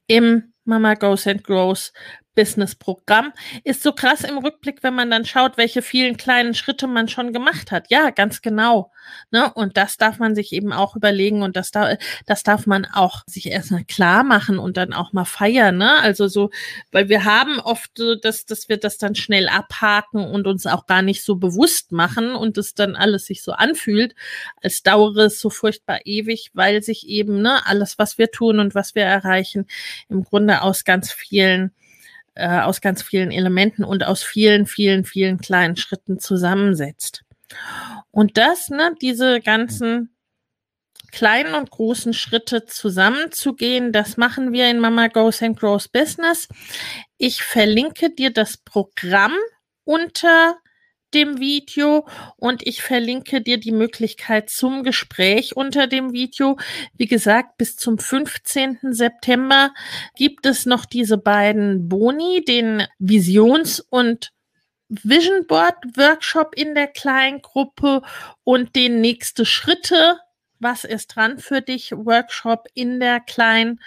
im 0.07 0.53
Mama 0.65 0.93
Goes 0.93 1.25
and 1.25 1.43
Grows 1.43 1.93
Business-Programm. 2.35 3.33
Ist 3.63 3.83
so 3.83 3.91
krass 3.91 4.23
im 4.23 4.37
Rückblick, 4.37 4.83
wenn 4.83 4.93
man 4.93 5.09
dann 5.11 5.25
schaut, 5.25 5.57
welche 5.57 5.81
vielen 5.81 6.17
kleinen 6.17 6.53
Schritte 6.53 6.87
man 6.87 7.07
schon 7.07 7.33
gemacht 7.33 7.71
hat. 7.71 7.89
Ja, 7.89 8.09
ganz 8.09 8.41
genau. 8.41 8.91
Ne? 9.31 9.51
Und 9.53 9.77
das 9.77 9.97
darf 9.97 10.19
man 10.19 10.35
sich 10.35 10.53
eben 10.53 10.73
auch 10.73 10.95
überlegen 10.95 11.41
und 11.41 11.55
das, 11.55 11.71
da, 11.71 11.97
das 12.25 12.43
darf 12.43 12.67
man 12.67 12.85
auch 12.85 13.23
sich 13.27 13.47
erstmal 13.47 13.83
klar 13.83 14.23
machen 14.23 14.59
und 14.59 14.77
dann 14.77 14.93
auch 14.93 15.13
mal 15.13 15.25
feiern. 15.25 15.77
Ne? 15.77 15.99
Also 15.99 16.27
so, 16.27 16.49
weil 16.91 17.09
wir 17.09 17.25
haben 17.25 17.59
oft 17.59 17.91
so, 17.97 18.15
dass, 18.15 18.45
dass 18.45 18.69
wir 18.69 18.77
das 18.77 18.97
dann 18.97 19.15
schnell 19.15 19.49
abhaken 19.49 20.23
und 20.23 20.47
uns 20.47 20.65
auch 20.65 20.85
gar 20.85 21.01
nicht 21.01 21.23
so 21.23 21.35
bewusst 21.35 21.91
machen 21.91 22.35
und 22.35 22.57
es 22.57 22.73
dann 22.73 22.95
alles 22.95 23.25
sich 23.25 23.43
so 23.43 23.51
anfühlt, 23.51 24.15
als 24.61 24.83
dauere 24.83 25.25
es 25.25 25.39
so 25.39 25.49
furchtbar 25.49 25.99
ewig, 26.05 26.51
weil 26.53 26.81
sich 26.81 27.07
eben 27.07 27.41
ne, 27.41 27.65
alles, 27.65 27.97
was 27.97 28.17
wir 28.17 28.31
tun 28.31 28.59
und 28.59 28.75
was 28.75 28.95
wir 28.95 29.03
erreichen, 29.03 29.67
im 30.09 30.23
Grunde 30.23 30.61
aus 30.61 30.83
ganz 30.83 31.11
vielen 31.11 31.71
äh, 32.35 32.61
aus 32.61 32.81
ganz 32.81 33.01
vielen 33.01 33.31
Elementen 33.31 33.83
und 33.83 34.03
aus 34.05 34.23
vielen, 34.23 34.65
vielen, 34.65 35.05
vielen 35.05 35.37
kleinen 35.39 35.75
Schritten 35.75 36.19
zusammensetzt. 36.19 37.23
Und 38.11 38.37
das, 38.37 38.69
ne, 38.69 38.95
diese 39.01 39.41
ganzen 39.41 40.15
kleinen 41.11 41.55
und 41.55 41.69
großen 41.69 42.13
Schritte 42.13 42.65
zusammenzugehen, 42.65 43.91
das 43.91 44.17
machen 44.17 44.53
wir 44.53 44.69
in 44.69 44.79
Mama 44.79 45.07
Goes 45.07 45.41
and 45.41 45.59
Grows 45.59 45.87
Business. 45.87 46.47
Ich 47.17 47.43
verlinke 47.43 48.09
dir 48.09 48.31
das 48.31 48.57
Programm 48.57 49.35
unter 49.83 50.55
dem 51.13 51.39
Video 51.39 52.07
und 52.37 52.65
ich 52.65 52.81
verlinke 52.81 53.41
dir 53.41 53.57
die 53.57 53.71
Möglichkeit 53.71 54.49
zum 54.49 54.83
Gespräch 54.83 55.55
unter 55.55 55.87
dem 55.87 56.13
Video. 56.13 56.57
Wie 56.95 57.07
gesagt, 57.07 57.57
bis 57.57 57.75
zum 57.77 57.97
15. 57.97 58.79
September 58.91 59.73
gibt 60.15 60.45
es 60.45 60.65
noch 60.65 60.85
diese 60.85 61.17
beiden 61.17 61.87
Boni, 61.87 62.43
den 62.45 62.87
Visions- 62.99 63.79
und 63.79 64.31
Vision 64.89 65.47
Board 65.47 65.75
Workshop 65.95 66.53
in 66.55 66.75
der 66.75 66.87
Kleingruppe 66.87 68.01
und 68.43 68.75
den 68.75 68.99
nächste 68.99 69.45
Schritte. 69.45 70.17
Was 70.59 70.83
ist 70.83 71.15
dran 71.15 71.39
für 71.39 71.61
dich? 71.61 71.91
Workshop 71.91 72.67
in 72.73 72.99
der 72.99 73.21
Klein 73.21 73.79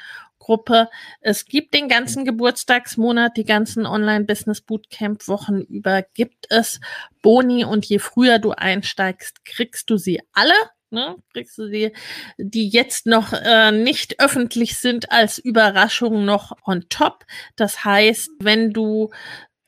Gruppe. 0.44 0.90
Es 1.22 1.46
gibt 1.46 1.72
den 1.72 1.88
ganzen 1.88 2.26
Geburtstagsmonat, 2.26 3.38
die 3.38 3.46
ganzen 3.46 3.86
Online-Business 3.86 4.60
Bootcamp 4.60 5.26
Wochen 5.26 5.62
über 5.62 6.02
gibt 6.02 6.46
es 6.50 6.80
Boni 7.22 7.64
und 7.64 7.86
je 7.86 7.98
früher 7.98 8.38
du 8.38 8.50
einsteigst, 8.52 9.44
kriegst 9.46 9.88
du 9.88 9.96
sie 9.96 10.20
alle. 10.32 10.54
Ne, 10.90 11.16
kriegst 11.32 11.58
du 11.58 11.66
sie, 11.66 11.92
die 12.36 12.68
jetzt 12.68 13.06
noch 13.06 13.32
äh, 13.32 13.72
nicht 13.72 14.20
öffentlich 14.20 14.76
sind, 14.78 15.10
als 15.10 15.38
Überraschung 15.38 16.24
noch 16.24 16.52
on 16.64 16.84
top. 16.88 17.24
Das 17.56 17.84
heißt, 17.84 18.30
wenn 18.38 18.72
du 18.72 19.10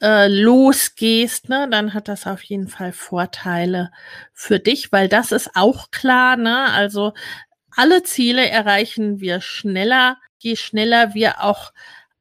äh, 0.01 0.29
losgehst, 0.29 1.49
ne, 1.49 1.69
dann 1.69 1.95
hat 1.95 2.07
das 2.07 2.27
auf 2.27 2.43
jeden 2.43 2.69
Fall 2.69 2.93
Vorteile 2.93 3.91
für 4.33 4.61
dich, 4.61 4.93
weil 4.93 5.09
das 5.09 5.33
ist 5.33 5.51
auch 5.55 5.91
klar, 5.91 6.37
ne? 6.37 6.71
Also 6.73 7.13
alle 7.77 8.03
Ziele 8.03 8.49
erreichen 8.49 9.21
wir 9.21 9.41
schneller, 9.41 10.17
je 10.39 10.57
schneller 10.57 11.15
wir 11.15 11.43
auch 11.43 11.73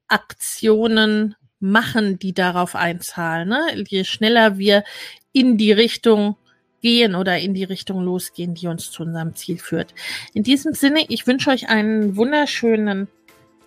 Aktionen 0.08 1.36
machen, 1.60 2.20
die 2.20 2.34
darauf 2.34 2.76
einzahlen. 2.76 3.50
Ne? 3.50 3.84
Je 3.88 4.04
schneller 4.04 4.58
wir 4.58 4.84
in 5.32 5.58
die 5.58 5.72
Richtung 5.72 6.36
gehen 6.82 7.16
oder 7.16 7.40
in 7.40 7.54
die 7.54 7.64
Richtung 7.64 8.04
losgehen, 8.04 8.54
die 8.54 8.68
uns 8.68 8.92
zu 8.92 9.04
unserem 9.04 9.36
Ziel 9.36 9.58
führt. 9.58 9.96
In 10.34 10.44
diesem 10.44 10.74
Sinne, 10.74 11.06
ich 11.08 11.26
wünsche 11.26 11.50
euch 11.50 11.68
einen 11.68 12.16
wunderschönen 12.16 13.08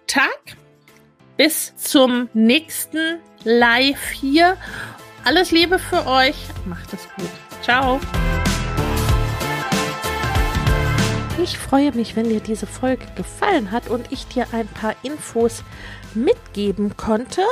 Tag. 0.07 0.57
Bis 1.37 1.75
zum 1.77 2.29
nächsten 2.35 3.19
Live 3.45 4.11
hier. 4.11 4.57
Alles 5.25 5.51
Liebe 5.51 5.79
für 5.79 6.07
euch. 6.07 6.37
Macht 6.67 6.93
es 6.93 7.09
gut. 7.17 7.31
Ciao. 7.63 8.01
Ich 11.41 11.57
freue 11.57 11.93
mich, 11.93 12.17
wenn 12.17 12.29
dir 12.29 12.41
diese 12.41 12.67
Folge 12.67 13.07
gefallen 13.15 13.71
hat 13.71 13.89
und 13.89 14.11
ich 14.11 14.27
dir 14.27 14.49
ein 14.51 14.67
paar 14.67 14.97
Infos 15.05 15.63
mitgeben 16.15 16.97
konnte. 16.97 17.43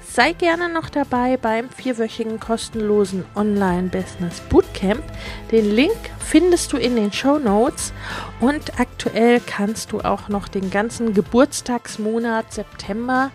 Sei 0.00 0.32
gerne 0.32 0.68
noch 0.68 0.90
dabei 0.90 1.36
beim 1.36 1.68
vierwöchigen 1.70 2.38
kostenlosen 2.38 3.24
Online-Business 3.34 4.40
Bootcamp. 4.48 5.02
Den 5.50 5.74
Link 5.74 5.96
findest 6.20 6.72
du 6.72 6.76
in 6.76 6.94
den 6.94 7.12
Show 7.12 7.38
Notes 7.38 7.92
und 8.40 8.78
aktuell 8.78 9.40
kannst 9.44 9.90
du 9.90 10.00
auch 10.00 10.28
noch 10.28 10.46
den 10.46 10.70
ganzen 10.70 11.14
Geburtstagsmonat 11.14 12.52
September 12.52 13.30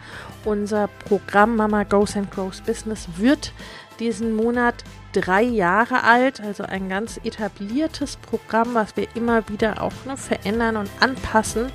unser 0.46 0.88
Programm 0.88 1.58
Mama 1.58 1.84
Goes 1.84 2.16
and 2.16 2.32
Grows 2.32 2.62
Business 2.62 3.08
wird 3.18 3.52
diesen 4.00 4.36
Monat 4.36 4.76
drei 5.12 5.42
Jahre 5.44 6.04
alt, 6.04 6.40
also 6.40 6.64
ein 6.64 6.88
ganz 6.88 7.20
etabliertes 7.24 8.16
Programm, 8.18 8.74
was 8.74 8.96
wir 8.96 9.08
immer 9.16 9.48
wieder 9.50 9.82
auch 9.82 10.06
ne, 10.06 10.16
verändern 10.16 10.78
und 10.78 10.90
anpassen. 11.02 11.72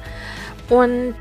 Und 0.71 1.15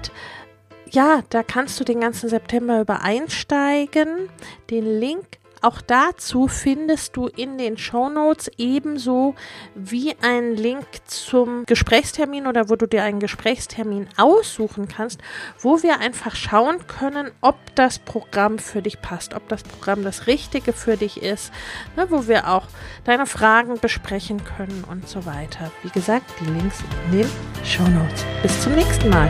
ja, 0.94 1.22
da 1.30 1.44
kannst 1.44 1.80
du 1.80 1.84
den 1.84 2.00
ganzen 2.00 2.30
September 2.30 2.82
über 2.82 3.02
einsteigen. 3.02 4.30
Den 4.70 5.00
Link 5.00 5.26
auch 5.64 5.80
dazu 5.80 6.50
findest 6.50 7.16
du 7.16 7.28
in 7.28 7.58
den 7.58 7.78
Show 7.78 8.10
Notes 8.10 8.52
ebenso 8.58 9.34
wie 9.76 10.14
einen 10.22 10.58
Link 10.58 10.86
zum 11.06 11.66
Gesprächstermin 11.66 12.48
oder 12.48 12.70
wo 12.70 12.76
du 12.76 12.86
dir 12.86 13.04
einen 13.04 13.22
Gesprächstermin 13.22 14.10
aussuchen 14.18 14.90
kannst, 14.90 15.22
wo 15.58 15.82
wir 15.82 16.02
einfach 16.02 16.36
schauen 16.36 16.86
können, 16.88 17.32
ob 17.40 17.56
das 17.76 18.00
Programm 18.00 18.60
für 18.60 18.82
dich 18.82 19.02
passt, 19.02 19.34
ob 19.34 19.48
das 19.48 19.64
Programm 19.64 20.04
das 20.04 20.28
Richtige 20.28 20.74
für 20.74 20.98
dich 20.98 21.24
ist, 21.24 21.54
ne, 21.96 22.08
wo 22.10 22.28
wir 22.28 22.50
auch 22.50 22.68
deine 23.06 23.26
Fragen 23.26 23.80
besprechen 23.80 24.44
können 24.44 24.84
und 24.92 25.08
so 25.08 25.26
weiter. 25.26 25.72
Wie 25.82 25.92
gesagt, 25.92 26.26
die 26.42 26.52
Links 26.52 26.84
in 27.06 27.20
den 27.20 27.30
Show 27.64 27.88
Notes. 27.88 28.26
Bis 28.42 28.62
zum 28.62 28.76
nächsten 28.76 29.10
Mal. 29.10 29.30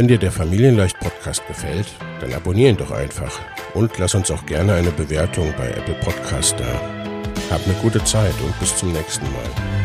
Wenn 0.00 0.08
dir 0.08 0.16
der 0.16 0.32
Familienleicht 0.32 0.98
Podcast 0.98 1.46
gefällt, 1.46 1.86
dann 2.22 2.32
abonnier 2.32 2.70
ihn 2.70 2.76
doch 2.78 2.90
einfach 2.90 3.38
und 3.74 3.98
lass 3.98 4.14
uns 4.14 4.30
auch 4.30 4.46
gerne 4.46 4.72
eine 4.72 4.92
Bewertung 4.92 5.52
bei 5.58 5.68
Apple 5.68 5.94
Podcast 5.96 6.58
da. 6.58 6.80
Hab 7.50 7.62
eine 7.66 7.74
gute 7.82 8.02
Zeit 8.04 8.32
und 8.42 8.58
bis 8.60 8.74
zum 8.74 8.94
nächsten 8.94 9.26
Mal. 9.26 9.79